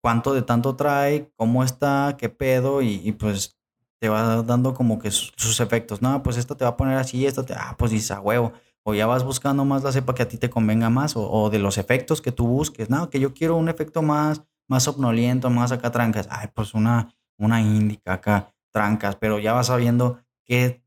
cuánto 0.00 0.32
de 0.32 0.42
tanto 0.42 0.76
trae, 0.76 1.32
cómo 1.34 1.64
está, 1.64 2.14
qué 2.16 2.28
pedo 2.28 2.80
y, 2.80 3.00
y 3.02 3.10
pues 3.10 3.58
te 4.04 4.10
va 4.10 4.42
dando 4.42 4.74
como 4.74 4.98
que 4.98 5.10
sus, 5.10 5.60
efectos. 5.60 6.02
No, 6.02 6.22
pues 6.22 6.36
esto 6.36 6.58
te 6.58 6.64
va 6.66 6.72
a 6.72 6.76
poner 6.76 6.98
así, 6.98 7.24
esto 7.24 7.42
te, 7.42 7.54
ah, 7.54 7.74
pues 7.78 7.90
dices 7.90 8.10
a 8.10 8.20
huevo. 8.20 8.52
O 8.82 8.92
ya 8.92 9.06
vas 9.06 9.24
buscando 9.24 9.64
más 9.64 9.82
la 9.82 9.92
cepa 9.92 10.14
que 10.14 10.22
a 10.22 10.28
ti 10.28 10.36
te 10.36 10.50
convenga 10.50 10.90
más, 10.90 11.14
o, 11.16 11.48
de 11.48 11.58
los 11.58 11.78
efectos 11.78 12.20
que 12.20 12.30
tú 12.30 12.46
busques. 12.46 12.90
No, 12.90 13.08
que 13.08 13.18
yo 13.18 13.32
quiero 13.32 13.56
un 13.56 13.70
efecto 13.70 14.02
más, 14.02 14.42
más 14.68 14.82
somnoliento, 14.82 15.48
más 15.48 15.72
acá 15.72 15.90
trancas. 15.90 16.28
Ay, 16.30 16.48
pues 16.52 16.74
una, 16.74 17.16
una 17.38 17.62
índica 17.62 18.12
acá, 18.12 18.52
trancas, 18.72 19.16
pero 19.16 19.38
ya 19.38 19.54
vas 19.54 19.68
sabiendo 19.68 20.18
qué 20.44 20.84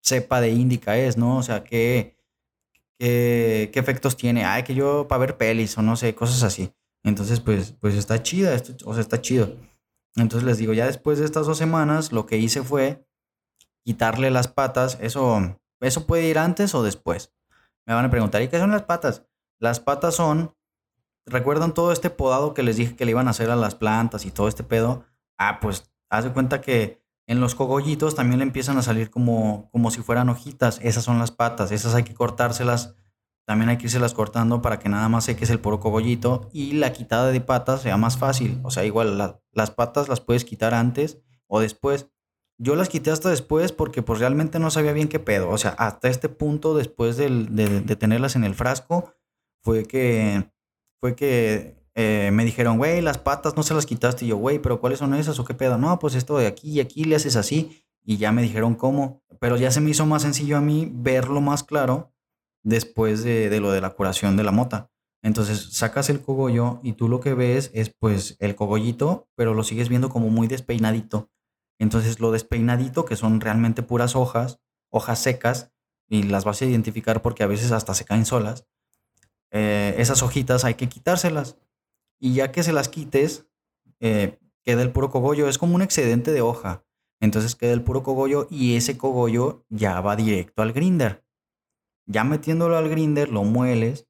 cepa 0.00 0.40
de 0.40 0.50
índica 0.50 0.96
es, 0.96 1.16
¿no? 1.16 1.38
O 1.38 1.42
sea, 1.42 1.64
qué, 1.64 2.16
qué, 3.00 3.68
qué 3.72 3.80
efectos 3.80 4.16
tiene. 4.16 4.44
Ay, 4.44 4.62
que 4.62 4.76
yo 4.76 5.08
para 5.08 5.18
ver 5.18 5.36
pelis, 5.36 5.76
o 5.76 5.82
no 5.82 5.96
sé, 5.96 6.14
cosas 6.14 6.44
así. 6.44 6.72
Entonces, 7.02 7.40
pues, 7.40 7.72
pues 7.80 7.96
está 7.96 8.22
chida, 8.22 8.54
esto, 8.54 8.74
o 8.84 8.92
sea, 8.94 9.00
está 9.00 9.20
chido. 9.20 9.56
Entonces 10.16 10.46
les 10.46 10.58
digo, 10.58 10.72
ya 10.72 10.86
después 10.86 11.18
de 11.18 11.24
estas 11.24 11.46
dos 11.46 11.58
semanas, 11.58 12.12
lo 12.12 12.26
que 12.26 12.38
hice 12.38 12.62
fue 12.62 13.06
quitarle 13.84 14.30
las 14.30 14.48
patas. 14.48 14.98
Eso, 15.00 15.58
eso 15.80 16.06
puede 16.06 16.28
ir 16.28 16.38
antes 16.38 16.74
o 16.74 16.82
después. 16.82 17.32
Me 17.86 17.94
van 17.94 18.04
a 18.04 18.10
preguntar, 18.10 18.42
¿y 18.42 18.48
qué 18.48 18.58
son 18.58 18.70
las 18.70 18.82
patas? 18.82 19.24
Las 19.58 19.80
patas 19.80 20.14
son, 20.14 20.54
¿recuerdan 21.26 21.74
todo 21.74 21.92
este 21.92 22.10
podado 22.10 22.54
que 22.54 22.62
les 22.62 22.76
dije 22.76 22.96
que 22.96 23.04
le 23.04 23.12
iban 23.12 23.28
a 23.28 23.30
hacer 23.30 23.50
a 23.50 23.56
las 23.56 23.74
plantas 23.74 24.26
y 24.26 24.30
todo 24.30 24.48
este 24.48 24.62
pedo? 24.62 25.04
Ah, 25.38 25.58
pues 25.60 25.90
haz 26.10 26.24
de 26.24 26.32
cuenta 26.32 26.60
que 26.60 27.02
en 27.26 27.40
los 27.40 27.54
cogollitos 27.54 28.14
también 28.14 28.38
le 28.38 28.44
empiezan 28.44 28.78
a 28.78 28.82
salir 28.82 29.10
como, 29.10 29.68
como 29.70 29.90
si 29.90 30.02
fueran 30.02 30.28
hojitas. 30.28 30.80
Esas 30.82 31.04
son 31.04 31.18
las 31.18 31.30
patas, 31.30 31.72
esas 31.72 31.94
hay 31.94 32.02
que 32.02 32.14
cortárselas 32.14 32.94
también 33.48 33.70
hay 33.70 33.78
que 33.78 33.86
irse 33.86 33.98
las 33.98 34.12
cortando 34.12 34.60
para 34.60 34.78
que 34.78 34.90
nada 34.90 35.08
más 35.08 35.24
seques 35.24 35.48
el 35.48 35.58
puro 35.58 35.80
cogollito 35.80 36.50
y 36.52 36.72
la 36.72 36.92
quitada 36.92 37.32
de 37.32 37.40
patas 37.40 37.80
sea 37.80 37.96
más 37.96 38.18
fácil. 38.18 38.60
O 38.62 38.70
sea, 38.70 38.84
igual 38.84 39.16
las 39.54 39.70
patas 39.70 40.06
las 40.10 40.20
puedes 40.20 40.44
quitar 40.44 40.74
antes 40.74 41.22
o 41.46 41.58
después. 41.58 42.10
Yo 42.58 42.76
las 42.76 42.90
quité 42.90 43.10
hasta 43.10 43.30
después 43.30 43.72
porque 43.72 44.02
pues 44.02 44.18
realmente 44.18 44.58
no 44.58 44.70
sabía 44.70 44.92
bien 44.92 45.08
qué 45.08 45.18
pedo. 45.18 45.48
O 45.48 45.56
sea, 45.56 45.70
hasta 45.70 46.10
este 46.10 46.28
punto 46.28 46.76
después 46.76 47.16
de, 47.16 47.30
de, 47.30 47.96
tenerlas 47.96 48.36
en 48.36 48.44
el 48.44 48.54
frasco 48.54 49.14
fue 49.62 49.86
que, 49.86 50.52
fue 51.00 51.16
que 51.16 51.82
eh, 51.94 52.28
me 52.30 52.44
dijeron, 52.44 52.76
güey, 52.76 53.00
las 53.00 53.16
patas 53.16 53.56
no 53.56 53.62
se 53.62 53.72
las 53.72 53.86
quitaste. 53.86 54.26
Y 54.26 54.28
yo, 54.28 54.36
güey, 54.36 54.58
pero 54.58 54.78
¿cuáles 54.78 54.98
son 54.98 55.14
esas 55.14 55.38
o 55.38 55.46
qué 55.46 55.54
pedo? 55.54 55.78
No, 55.78 55.98
pues 55.98 56.16
esto 56.16 56.36
de 56.36 56.48
aquí 56.48 56.72
y 56.72 56.80
aquí 56.80 57.04
le 57.04 57.16
haces 57.16 57.34
así. 57.34 57.82
Y 58.04 58.18
ya 58.18 58.30
me 58.30 58.42
dijeron 58.42 58.74
cómo. 58.74 59.22
Pero 59.40 59.56
ya 59.56 59.70
se 59.70 59.80
me 59.80 59.88
hizo 59.88 60.04
más 60.04 60.20
sencillo 60.20 60.58
a 60.58 60.60
mí 60.60 60.90
verlo 60.92 61.40
más 61.40 61.64
claro 61.64 62.12
después 62.68 63.24
de, 63.24 63.60
lo 63.60 63.70
de 63.70 63.80
la 63.80 63.90
curación 63.90 64.36
de 64.36 64.44
la 64.44 64.52
mota. 64.52 64.90
Entonces 65.22 65.72
sacas 65.72 66.10
el 66.10 66.20
cogollo 66.20 66.80
y 66.82 66.92
tú 66.92 67.08
lo 67.08 67.20
que 67.20 67.34
ves 67.34 67.70
es 67.74 67.90
pues 67.98 68.36
el 68.38 68.54
cogollito, 68.54 69.28
pero 69.34 69.54
lo 69.54 69.64
sigues 69.64 69.88
viendo 69.88 70.10
como 70.10 70.28
muy 70.28 70.46
despeinadito. 70.46 71.30
Entonces 71.80 72.20
lo 72.20 72.30
despeinadito, 72.30 73.04
que 73.04 73.16
son 73.16 73.40
realmente 73.40 73.82
puras 73.82 74.14
hojas, 74.14 74.60
hojas 74.90 75.18
secas, 75.18 75.72
y 76.10 76.22
las 76.24 76.44
vas 76.44 76.62
a 76.62 76.66
identificar 76.66 77.20
porque 77.20 77.42
a 77.42 77.46
veces 77.46 77.72
hasta 77.72 77.94
se 77.94 78.04
caen 78.04 78.24
solas, 78.24 78.66
eh, 79.50 79.94
esas 79.98 80.22
hojitas 80.22 80.64
hay 80.64 80.74
que 80.74 80.88
quitárselas. 80.88 81.56
Y 82.20 82.34
ya 82.34 82.52
que 82.52 82.62
se 82.62 82.72
las 82.72 82.88
quites, 82.88 83.46
eh, 84.00 84.38
queda 84.64 84.82
el 84.82 84.92
puro 84.92 85.10
cogollo. 85.10 85.48
Es 85.48 85.58
como 85.58 85.74
un 85.74 85.82
excedente 85.82 86.32
de 86.32 86.40
hoja. 86.40 86.84
Entonces 87.20 87.56
queda 87.56 87.72
el 87.72 87.82
puro 87.82 88.02
cogollo 88.02 88.46
y 88.50 88.76
ese 88.76 88.96
cogollo 88.96 89.64
ya 89.68 90.00
va 90.00 90.16
directo 90.16 90.62
al 90.62 90.72
grinder. 90.72 91.27
Ya 92.08 92.24
metiéndolo 92.24 92.78
al 92.78 92.88
grinder, 92.88 93.28
lo 93.28 93.44
mueles. 93.44 94.06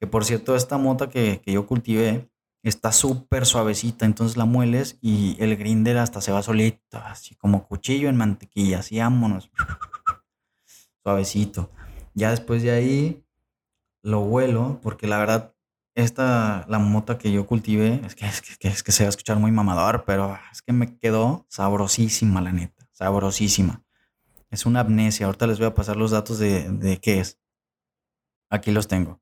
Que 0.00 0.08
por 0.08 0.24
cierto, 0.24 0.56
esta 0.56 0.78
mota 0.78 1.08
que, 1.08 1.40
yo 1.46 1.66
cultivé 1.66 2.28
está 2.64 2.90
súper 2.90 3.46
suavecita. 3.46 4.04
Entonces 4.04 4.36
la 4.36 4.44
mueles 4.44 4.98
y 5.00 5.36
el 5.38 5.56
grinder 5.56 5.96
hasta 5.96 6.20
se 6.20 6.32
va 6.32 6.42
solito, 6.42 6.98
así 6.98 7.36
como 7.36 7.68
cuchillo 7.68 8.08
en 8.08 8.16
mantequilla. 8.16 8.80
Así, 8.80 8.98
vámonos. 8.98 9.48
Suavecito. 11.04 11.70
Ya 12.14 12.30
después 12.30 12.64
de 12.64 12.72
ahí 12.72 13.24
lo 14.02 14.22
huelo, 14.22 14.80
porque 14.82 15.06
la 15.06 15.18
verdad, 15.18 15.54
esta, 15.94 16.66
la 16.68 16.80
mota 16.80 17.16
que 17.16 17.30
yo 17.30 17.46
cultivé, 17.46 18.00
es 18.04 18.16
que, 18.16 18.26
es 18.26 18.40
que, 18.40 18.68
es 18.68 18.82
que 18.82 18.90
se 18.90 19.04
va 19.04 19.08
a 19.08 19.10
escuchar 19.10 19.38
muy 19.38 19.52
mamador, 19.52 20.04
pero 20.04 20.36
es 20.50 20.62
que 20.62 20.72
me 20.72 20.98
quedó 20.98 21.46
sabrosísima, 21.48 22.40
la 22.40 22.50
neta. 22.50 22.88
Sabrosísima. 22.90 23.83
Es 24.54 24.66
una 24.66 24.80
amnesia. 24.80 25.26
Ahorita 25.26 25.48
les 25.48 25.58
voy 25.58 25.66
a 25.66 25.74
pasar 25.74 25.96
los 25.96 26.12
datos 26.12 26.38
de, 26.38 27.00
qué 27.02 27.18
es. 27.18 27.40
Aquí 28.48 28.70
los 28.70 28.86
tengo. 28.86 29.20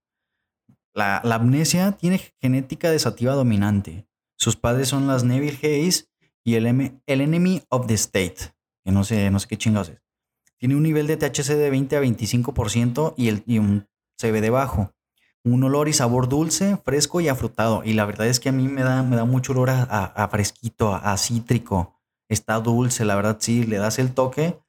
La, 0.93 1.21
amnesia 1.21 1.93
tiene 1.93 2.21
genética 2.39 2.91
desativa 2.91 3.33
dominante. 3.33 4.07
Sus 4.37 4.57
padres 4.57 4.89
son 4.89 5.07
las 5.07 5.25
Neville 5.25 5.59
Hayes 5.63 6.13
y 6.45 6.57
el, 6.57 6.67
el 7.07 7.21
Enemy 7.23 7.63
of 7.71 7.87
the 7.87 7.95
State, 7.95 8.53
que 8.85 8.93
no 8.93 9.05
sé, 9.05 9.31
no 9.31 9.39
sé 9.39 9.49
qué 9.49 9.57
chingados 9.57 9.89
es. 9.89 10.03
Tiene 10.59 10.77
un 10.77 10.83
nivel 10.83 11.07
de 11.07 11.17
THC 11.17 11.55
de 11.55 11.71
20 11.71 11.97
a 11.97 12.03
25% 12.03 13.15
y, 13.17 13.29
el, 13.29 13.43
y 13.47 13.59
un 13.59 13.89
CBD 14.21 14.51
bajo. 14.51 14.93
Un 15.45 15.65
olor 15.65 15.89
y 15.89 15.95
sabor 15.95 16.29
dulce, 16.29 16.77
fresco 16.85 17.23
y 17.23 17.29
afrutado. 17.29 17.83
Y 17.85 17.95
la 17.95 18.05
verdad 18.05 18.27
es 18.27 18.39
que 18.39 18.51
a 18.51 18.53
mí 18.53 18.69
me 18.69 18.83
da, 18.83 19.03
me 19.03 19.17
da 19.17 19.25
mucho 19.25 19.53
olor 19.53 19.71
a, 19.71 20.29
fresquito, 20.31 20.93
a, 20.93 21.11
a, 21.11 21.17
cítrico. 21.17 21.99
Está 22.29 22.61
dulce, 22.61 23.07
la 23.07 23.17
verdad 23.17 23.39
sí, 23.41 23.65
le 23.65 23.79
das 23.79 23.99
el 23.99 24.13
toque 24.13 24.62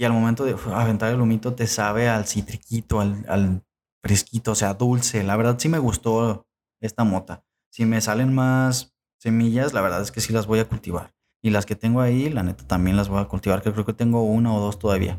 y 0.00 0.04
al 0.06 0.14
momento 0.14 0.46
de 0.46 0.56
aventar 0.72 1.12
el 1.12 1.20
humito 1.20 1.52
te 1.52 1.66
sabe 1.66 2.08
al 2.08 2.26
citriquito, 2.26 3.00
al, 3.00 3.62
fresquito, 4.02 4.52
o 4.52 4.54
sea, 4.54 4.72
dulce. 4.72 5.22
La 5.22 5.36
verdad 5.36 5.56
sí 5.58 5.68
me 5.68 5.78
gustó 5.78 6.46
esta 6.80 7.04
mota. 7.04 7.44
Si 7.70 7.84
me 7.84 8.00
salen 8.00 8.34
más 8.34 8.94
semillas, 9.18 9.74
la 9.74 9.82
verdad 9.82 10.00
es 10.00 10.10
que 10.10 10.22
sí 10.22 10.32
las 10.32 10.46
voy 10.46 10.58
a 10.58 10.64
cultivar. 10.64 11.12
Y 11.42 11.50
las 11.50 11.66
que 11.66 11.76
tengo 11.76 12.00
ahí, 12.00 12.30
la 12.30 12.42
neta, 12.42 12.66
también 12.66 12.96
las 12.96 13.10
voy 13.10 13.20
a 13.20 13.26
cultivar, 13.26 13.60
que 13.60 13.74
creo 13.74 13.84
que 13.84 13.92
tengo 13.92 14.22
una 14.22 14.54
o 14.54 14.60
dos 14.60 14.78
todavía. 14.78 15.18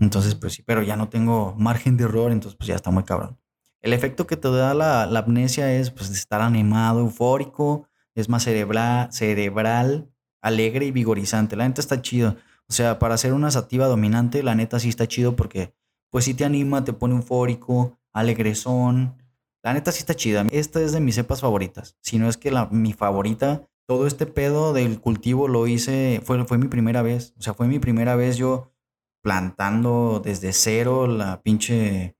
Entonces, 0.00 0.36
pues 0.36 0.52
sí, 0.52 0.62
pero 0.62 0.84
ya 0.84 0.94
no 0.94 1.08
tengo 1.08 1.56
margen 1.58 1.96
de 1.96 2.04
error, 2.04 2.30
entonces 2.30 2.56
pues 2.56 2.68
ya 2.68 2.76
está 2.76 2.92
muy 2.92 3.02
cabrón. 3.02 3.36
El 3.82 3.92
efecto 3.92 4.28
que 4.28 4.36
te 4.36 4.48
da 4.48 4.74
la, 4.74 5.06
la 5.06 5.18
amnesia 5.18 5.72
es 5.74 5.90
pues 5.90 6.08
estar 6.08 6.40
animado, 6.40 7.00
eufórico, 7.00 7.88
es 8.14 8.28
más 8.28 8.44
cerebral, 8.44 9.12
cerebral, 9.12 10.08
alegre 10.40 10.86
y 10.86 10.92
vigorizante. 10.92 11.56
La 11.56 11.66
neta 11.66 11.80
está 11.80 12.00
chido 12.00 12.36
O 12.70 12.72
sea, 12.72 13.00
para 13.00 13.14
hacer 13.14 13.32
una 13.32 13.50
sativa 13.50 13.88
dominante, 13.88 14.44
la 14.44 14.54
neta 14.54 14.78
sí 14.78 14.88
está 14.88 15.08
chido 15.08 15.34
porque 15.34 15.74
pues 16.08 16.24
sí 16.24 16.34
te 16.34 16.44
anima, 16.44 16.84
te 16.84 16.92
pone 16.92 17.16
eufórico, 17.16 17.98
alegrezón. 18.12 19.16
La 19.64 19.74
neta 19.74 19.90
sí 19.90 19.98
está 19.98 20.14
chida. 20.14 20.46
Esta 20.52 20.80
es 20.80 20.92
de 20.92 21.00
mis 21.00 21.16
cepas 21.16 21.40
favoritas. 21.40 21.96
Si 22.00 22.20
no 22.20 22.28
es 22.28 22.36
que 22.36 22.52
la, 22.52 22.66
mi 22.66 22.92
favorita, 22.92 23.68
todo 23.88 24.06
este 24.06 24.26
pedo 24.26 24.72
del 24.72 25.00
cultivo 25.00 25.48
lo 25.48 25.66
hice, 25.66 26.22
fue, 26.24 26.44
fue 26.44 26.58
mi 26.58 26.68
primera 26.68 27.02
vez. 27.02 27.34
O 27.38 27.42
sea, 27.42 27.54
fue 27.54 27.66
mi 27.66 27.80
primera 27.80 28.14
vez 28.14 28.36
yo 28.36 28.72
plantando 29.20 30.22
desde 30.24 30.52
cero 30.52 31.08
la 31.08 31.42
pinche, 31.42 32.16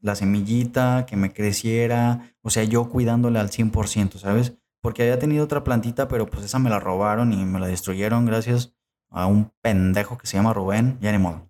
la 0.00 0.14
semillita, 0.16 1.06
que 1.06 1.16
me 1.16 1.32
creciera. 1.32 2.36
O 2.42 2.50
sea, 2.50 2.64
yo 2.64 2.90
cuidándole 2.90 3.38
al 3.38 3.48
100%, 3.48 4.18
¿sabes? 4.18 4.52
Porque 4.82 5.02
había 5.02 5.18
tenido 5.18 5.44
otra 5.44 5.64
plantita, 5.64 6.08
pero 6.08 6.26
pues 6.26 6.44
esa 6.44 6.58
me 6.58 6.68
la 6.68 6.78
robaron 6.78 7.32
y 7.32 7.42
me 7.46 7.58
la 7.58 7.68
destruyeron 7.68 8.26
gracias 8.26 8.73
a 9.14 9.26
un 9.26 9.50
pendejo 9.62 10.18
que 10.18 10.26
se 10.26 10.36
llama 10.36 10.52
Rubén. 10.52 10.98
Ya 11.00 11.12
ni 11.12 11.18
modo 11.18 11.48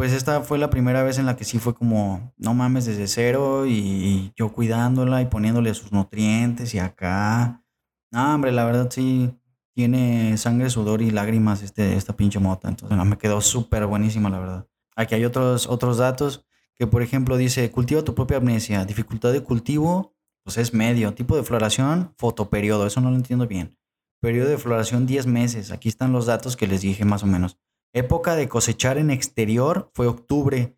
pues 0.00 0.14
esta 0.14 0.40
fue 0.40 0.56
la 0.56 0.70
primera 0.70 1.02
vez 1.02 1.18
en 1.18 1.26
la 1.26 1.36
que 1.36 1.44
sí 1.44 1.58
fue 1.58 1.74
como, 1.74 2.32
no 2.38 2.54
mames, 2.54 2.86
desde 2.86 3.06
cero 3.06 3.66
y, 3.66 4.32
yo 4.34 4.50
cuidándola 4.50 5.20
y 5.20 5.26
poniéndole 5.26 5.74
sus 5.74 5.92
nutrientes 5.92 6.72
y 6.72 6.78
acá. 6.78 7.62
No, 8.10 8.34
hombre, 8.34 8.50
la 8.50 8.64
verdad 8.64 8.88
sí 8.90 9.30
tiene 9.74 10.38
sangre, 10.38 10.70
sudor 10.70 11.02
y 11.02 11.10
lágrimas 11.10 11.62
este, 11.62 11.96
esta 11.96 12.16
pinche 12.16 12.38
mota. 12.38 12.70
Entonces 12.70 12.96
me 12.96 13.18
quedó 13.18 13.42
súper 13.42 13.84
buenísima, 13.84 14.30
la 14.30 14.38
verdad. 14.38 14.66
Aquí 14.96 15.16
hay 15.16 15.26
otros, 15.26 15.66
otros 15.66 15.98
datos 15.98 16.46
que, 16.76 16.86
por 16.86 17.02
ejemplo, 17.02 17.36
dice, 17.36 17.70
cultiva 17.70 18.02
tu 18.02 18.14
propia 18.14 18.38
amnesia. 18.38 18.86
Dificultad 18.86 19.32
de 19.32 19.42
cultivo, 19.42 20.14
pues 20.44 20.56
es 20.56 20.72
medio. 20.72 21.12
Tipo 21.12 21.36
de 21.36 21.42
floración, 21.42 22.14
fotoperiodo. 22.16 22.86
Eso 22.86 23.02
no 23.02 23.10
lo 23.10 23.16
entiendo 23.16 23.46
bien. 23.46 23.76
Periodo 24.20 24.50
de 24.50 24.58
floración 24.58 25.06
10 25.06 25.26
meses. 25.26 25.70
Aquí 25.70 25.88
están 25.88 26.12
los 26.12 26.26
datos 26.26 26.56
que 26.56 26.66
les 26.66 26.82
dije 26.82 27.04
más 27.06 27.22
o 27.22 27.26
menos. 27.26 27.56
Época 27.94 28.36
de 28.36 28.48
cosechar 28.48 28.98
en 28.98 29.10
exterior 29.10 29.90
fue 29.94 30.06
octubre. 30.06 30.76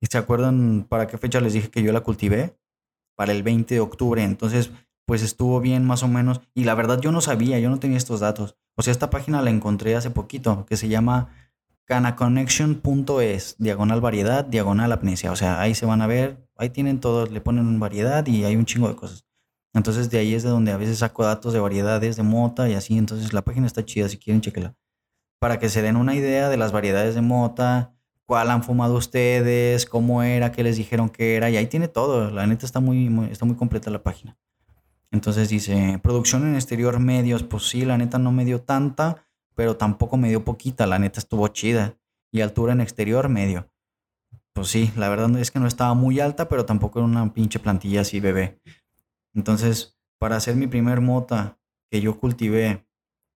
¿Y 0.00 0.06
se 0.06 0.18
acuerdan 0.18 0.86
para 0.88 1.06
qué 1.06 1.16
fecha 1.16 1.40
les 1.40 1.52
dije 1.52 1.70
que 1.70 1.82
yo 1.82 1.92
la 1.92 2.00
cultivé? 2.00 2.58
Para 3.16 3.32
el 3.32 3.44
20 3.44 3.74
de 3.74 3.80
octubre. 3.80 4.24
Entonces, 4.24 4.72
pues 5.06 5.22
estuvo 5.22 5.60
bien 5.60 5.84
más 5.84 6.02
o 6.02 6.08
menos. 6.08 6.40
Y 6.52 6.64
la 6.64 6.74
verdad 6.74 7.00
yo 7.00 7.12
no 7.12 7.20
sabía, 7.20 7.60
yo 7.60 7.70
no 7.70 7.78
tenía 7.78 7.96
estos 7.96 8.20
datos. 8.20 8.56
O 8.76 8.82
sea, 8.82 8.90
esta 8.90 9.10
página 9.10 9.40
la 9.42 9.50
encontré 9.50 9.94
hace 9.94 10.10
poquito, 10.10 10.66
que 10.66 10.76
se 10.76 10.88
llama 10.88 11.28
canaconnection.es, 11.84 13.56
diagonal 13.58 14.00
variedad, 14.00 14.44
diagonal 14.44 14.92
apnesia. 14.92 15.32
O 15.32 15.36
sea, 15.36 15.60
ahí 15.60 15.74
se 15.74 15.86
van 15.86 16.02
a 16.02 16.06
ver, 16.06 16.48
ahí 16.56 16.70
tienen 16.70 16.98
todo, 16.98 17.26
le 17.26 17.40
ponen 17.40 17.78
variedad 17.78 18.26
y 18.26 18.44
hay 18.44 18.56
un 18.56 18.64
chingo 18.64 18.88
de 18.88 18.96
cosas. 18.96 19.24
Entonces 19.74 20.10
de 20.10 20.18
ahí 20.18 20.34
es 20.34 20.42
de 20.42 20.50
donde 20.50 20.72
a 20.72 20.76
veces 20.76 20.98
saco 20.98 21.24
datos 21.24 21.52
de 21.52 21.60
variedades 21.60 22.16
de 22.16 22.22
mota 22.22 22.68
y 22.68 22.74
así. 22.74 22.98
Entonces 22.98 23.32
la 23.32 23.42
página 23.42 23.66
está 23.66 23.84
chida, 23.84 24.08
si 24.08 24.18
quieren, 24.18 24.40
chequela 24.40 24.74
para 25.40 25.58
que 25.58 25.70
se 25.70 25.82
den 25.82 25.96
una 25.96 26.14
idea 26.14 26.48
de 26.48 26.56
las 26.58 26.70
variedades 26.70 27.14
de 27.14 27.22
mota, 27.22 27.94
cuál 28.26 28.50
han 28.50 28.62
fumado 28.62 28.94
ustedes, 28.94 29.86
cómo 29.86 30.22
era, 30.22 30.52
qué 30.52 30.62
les 30.62 30.76
dijeron 30.76 31.08
que 31.08 31.34
era, 31.34 31.50
y 31.50 31.56
ahí 31.56 31.66
tiene 31.66 31.88
todo. 31.88 32.30
La 32.30 32.46
neta 32.46 32.66
está 32.66 32.78
muy, 32.78 33.08
está 33.32 33.46
muy 33.46 33.56
completa 33.56 33.90
la 33.90 34.02
página. 34.02 34.36
Entonces 35.10 35.48
dice, 35.48 35.98
producción 36.02 36.46
en 36.46 36.54
exterior 36.54 37.00
medios, 37.00 37.42
pues 37.42 37.68
sí, 37.68 37.84
la 37.84 37.96
neta 37.96 38.18
no 38.18 38.30
me 38.30 38.44
dio 38.44 38.60
tanta, 38.60 39.26
pero 39.54 39.76
tampoco 39.76 40.18
me 40.18 40.28
dio 40.28 40.44
poquita, 40.44 40.86
la 40.86 40.98
neta 40.98 41.18
estuvo 41.18 41.48
chida. 41.48 41.96
Y 42.30 42.42
altura 42.42 42.74
en 42.74 42.80
exterior 42.80 43.28
medio. 43.28 43.68
Pues 44.52 44.68
sí, 44.68 44.92
la 44.96 45.08
verdad 45.08 45.36
es 45.38 45.50
que 45.50 45.58
no 45.58 45.66
estaba 45.66 45.94
muy 45.94 46.20
alta, 46.20 46.48
pero 46.48 46.64
tampoco 46.64 47.00
era 47.00 47.06
una 47.06 47.32
pinche 47.32 47.58
plantilla 47.58 48.02
así 48.02 48.20
bebé. 48.20 48.60
Entonces, 49.34 49.98
para 50.18 50.36
hacer 50.36 50.56
mi 50.56 50.66
primer 50.66 51.00
mota 51.00 51.58
que 51.90 52.00
yo 52.00 52.18
cultivé 52.18 52.86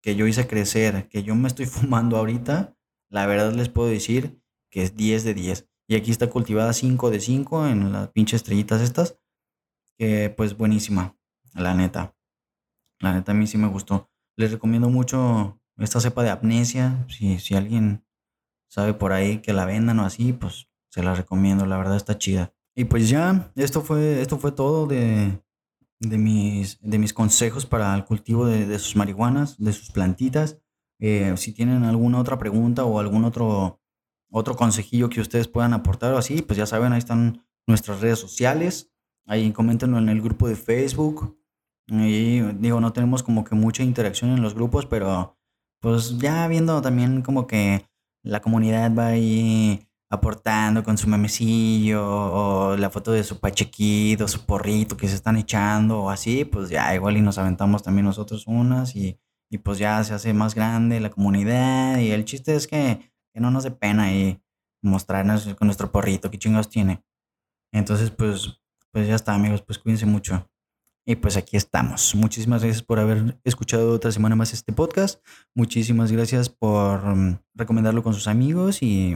que 0.01 0.15
yo 0.15 0.27
hice 0.27 0.47
crecer, 0.47 1.07
que 1.07 1.23
yo 1.23 1.35
me 1.35 1.47
estoy 1.47 1.65
fumando 1.67 2.17
ahorita, 2.17 2.75
la 3.09 3.25
verdad 3.25 3.53
les 3.53 3.69
puedo 3.69 3.89
decir 3.89 4.41
que 4.69 4.83
es 4.83 4.95
10 4.95 5.23
de 5.23 5.33
10. 5.33 5.69
Y 5.87 5.95
aquí 5.95 6.11
está 6.11 6.29
cultivada 6.29 6.73
5 6.73 7.09
de 7.11 7.19
5 7.19 7.67
en 7.67 7.91
las 7.91 8.09
pinches 8.09 8.41
estrellitas 8.41 8.81
estas. 8.81 9.19
Que 9.97 10.29
pues 10.29 10.57
buenísima, 10.57 11.17
la 11.53 11.73
neta. 11.73 12.15
La 12.99 13.13
neta 13.13 13.33
a 13.33 13.35
mí 13.35 13.45
sí 13.45 13.57
me 13.57 13.67
gustó. 13.67 14.09
Les 14.37 14.51
recomiendo 14.51 14.89
mucho 14.89 15.59
esta 15.77 15.99
cepa 15.99 16.23
de 16.23 16.29
amnesia. 16.29 17.05
Si, 17.09 17.39
si 17.39 17.55
alguien 17.55 18.05
sabe 18.69 18.93
por 18.93 19.11
ahí 19.11 19.39
que 19.41 19.51
la 19.51 19.65
vendan 19.65 19.99
o 19.99 20.05
así, 20.05 20.31
pues 20.31 20.69
se 20.89 21.03
la 21.03 21.13
recomiendo. 21.13 21.65
La 21.65 21.77
verdad 21.77 21.97
está 21.97 22.17
chida. 22.17 22.53
Y 22.73 22.85
pues 22.85 23.09
ya, 23.09 23.51
esto 23.57 23.81
fue, 23.81 24.21
esto 24.21 24.37
fue 24.37 24.53
todo 24.53 24.87
de, 24.87 25.43
de 26.01 26.17
mis, 26.17 26.79
de 26.81 26.97
mis 26.97 27.13
consejos 27.13 27.65
para 27.65 27.95
el 27.95 28.03
cultivo 28.03 28.47
de, 28.47 28.79
sus 28.79 28.95
marihuanas, 28.95 29.57
de 29.57 29.71
sus 29.71 29.91
plantitas. 29.91 30.57
Eh, 30.99 31.33
si 31.37 31.53
tienen 31.53 31.83
alguna 31.83 32.19
otra 32.19 32.37
pregunta 32.37 32.85
o 32.85 32.99
algún 32.99 33.23
otro, 33.23 33.79
otro 34.29 34.55
consejillo 34.55 35.09
que 35.09 35.21
ustedes 35.21 35.47
puedan 35.47 35.73
aportar 35.73 36.13
o 36.13 36.17
así, 36.17 36.41
pues 36.41 36.57
ya 36.57 36.65
saben, 36.65 36.91
ahí 36.91 36.99
están 36.99 37.45
nuestras 37.67 38.01
redes 38.01 38.19
sociales. 38.19 38.91
Ahí 39.27 39.51
coméntenlo 39.51 39.99
en 39.99 40.09
el 40.09 40.21
grupo 40.21 40.47
de 40.47 40.55
Facebook. 40.55 41.37
Digo, 41.87 42.81
no 42.81 42.93
tenemos 42.93 43.21
como 43.21 43.43
que 43.43 43.53
mucha 43.53 43.83
interacción 43.83 44.31
en 44.31 44.41
los 44.41 44.55
grupos, 44.55 44.87
pero 44.87 45.37
pues 45.79 46.17
ya 46.17 46.47
viendo 46.47 46.81
también 46.81 47.21
como 47.21 47.45
que 47.45 47.85
la 48.23 48.41
comunidad 48.41 48.95
va 48.95 49.07
ahí 49.07 49.87
aportando 50.11 50.83
con 50.83 50.97
su 50.97 51.07
memecillo 51.07 52.05
o 52.05 52.75
la 52.75 52.89
foto 52.89 53.13
de 53.13 53.23
su 53.23 53.39
pachequito, 53.39 54.27
su 54.27 54.45
porrito 54.45 54.97
que 54.97 55.07
se 55.07 55.15
están 55.15 55.37
echando 55.37 56.01
o 56.01 56.09
así, 56.09 56.43
pues 56.43 56.69
ya 56.69 56.93
igual 56.93 57.15
y 57.15 57.21
nos 57.21 57.37
aventamos 57.37 57.81
también 57.81 58.05
nosotros 58.05 58.45
unas 58.45 58.95
y, 58.95 59.17
pues 59.63 59.79
ya 59.79 60.03
se 60.03 60.13
hace 60.13 60.33
más 60.33 60.53
grande 60.53 60.99
la 60.99 61.11
comunidad 61.11 61.97
y 61.97 62.11
el 62.11 62.25
chiste 62.25 62.55
es 62.55 62.67
que, 62.67 63.11
no 63.33 63.51
nos 63.51 63.63
dé 63.63 63.71
pena 63.71 64.03
ahí 64.03 64.41
mostrarnos 64.81 65.45
con 65.55 65.67
nuestro 65.67 65.91
porrito, 65.91 66.29
qué 66.29 66.37
chingos 66.37 66.69
tiene. 66.69 67.03
Entonces 67.71 68.11
pues, 68.11 68.61
pues 68.91 69.07
ya 69.07 69.15
está 69.15 69.33
amigos, 69.33 69.61
pues 69.61 69.79
cuídense 69.79 70.05
mucho. 70.05 70.45
Y 71.05 71.15
pues 71.15 71.37
aquí 71.37 71.55
estamos. 71.55 72.13
Muchísimas 72.15 72.63
gracias 72.63 72.83
por 72.83 72.99
haber 72.99 73.39
escuchado 73.45 73.93
otra 73.93 74.11
semana 74.11 74.35
más 74.35 74.53
este 74.53 74.73
podcast. 74.73 75.25
Muchísimas 75.55 76.11
gracias 76.11 76.49
por 76.49 77.15
mm, 77.15 77.39
recomendarlo 77.55 78.03
con 78.03 78.13
sus 78.13 78.27
amigos 78.27 78.83
y 78.83 79.15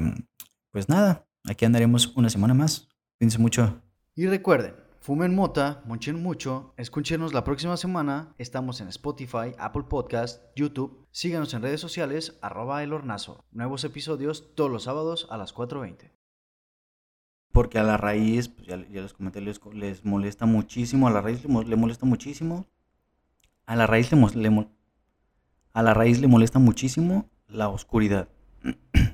pues 0.75 0.89
nada, 0.89 1.25
aquí 1.45 1.63
andaremos 1.63 2.07
una 2.17 2.29
semana 2.29 2.53
más. 2.53 2.89
Cuídense 3.17 3.39
mucho. 3.39 3.81
Y 4.13 4.27
recuerden, 4.27 4.75
fumen 4.99 5.33
mota, 5.33 5.81
monchen 5.85 6.21
mucho, 6.21 6.73
escúchenos 6.75 7.33
la 7.33 7.45
próxima 7.45 7.77
semana. 7.77 8.35
Estamos 8.39 8.81
en 8.81 8.89
Spotify, 8.89 9.53
Apple 9.57 9.85
Podcast, 9.87 10.43
YouTube. 10.53 11.07
Síganos 11.11 11.53
en 11.53 11.61
redes 11.61 11.79
sociales, 11.79 12.37
arroba 12.41 12.83
el 12.83 12.91
hornazo. 12.91 13.45
Nuevos 13.51 13.85
episodios 13.85 14.53
todos 14.53 14.69
los 14.69 14.83
sábados 14.83 15.27
a 15.31 15.37
las 15.37 15.55
4.20. 15.55 16.11
Porque 17.53 17.79
a 17.79 17.83
la 17.83 17.95
raíz, 17.95 18.49
pues 18.49 18.67
ya, 18.67 18.75
les 18.75 19.13
comenté, 19.13 19.39
les, 19.39 20.03
molesta 20.03 20.45
muchísimo. 20.45 21.07
A 21.07 21.11
la 21.11 21.21
raíz 21.21 21.45
le, 21.45 21.75
molesta 21.77 22.05
muchísimo. 22.05 22.67
A 23.65 23.77
la 23.77 23.87
raíz 23.87 24.11
le, 24.11 24.67
a 25.71 25.83
la 25.83 25.93
raíz 25.93 26.19
le 26.19 26.27
molesta 26.27 26.59
muchísimo 26.59 27.29
la 27.47 27.69
oscuridad. 27.69 28.27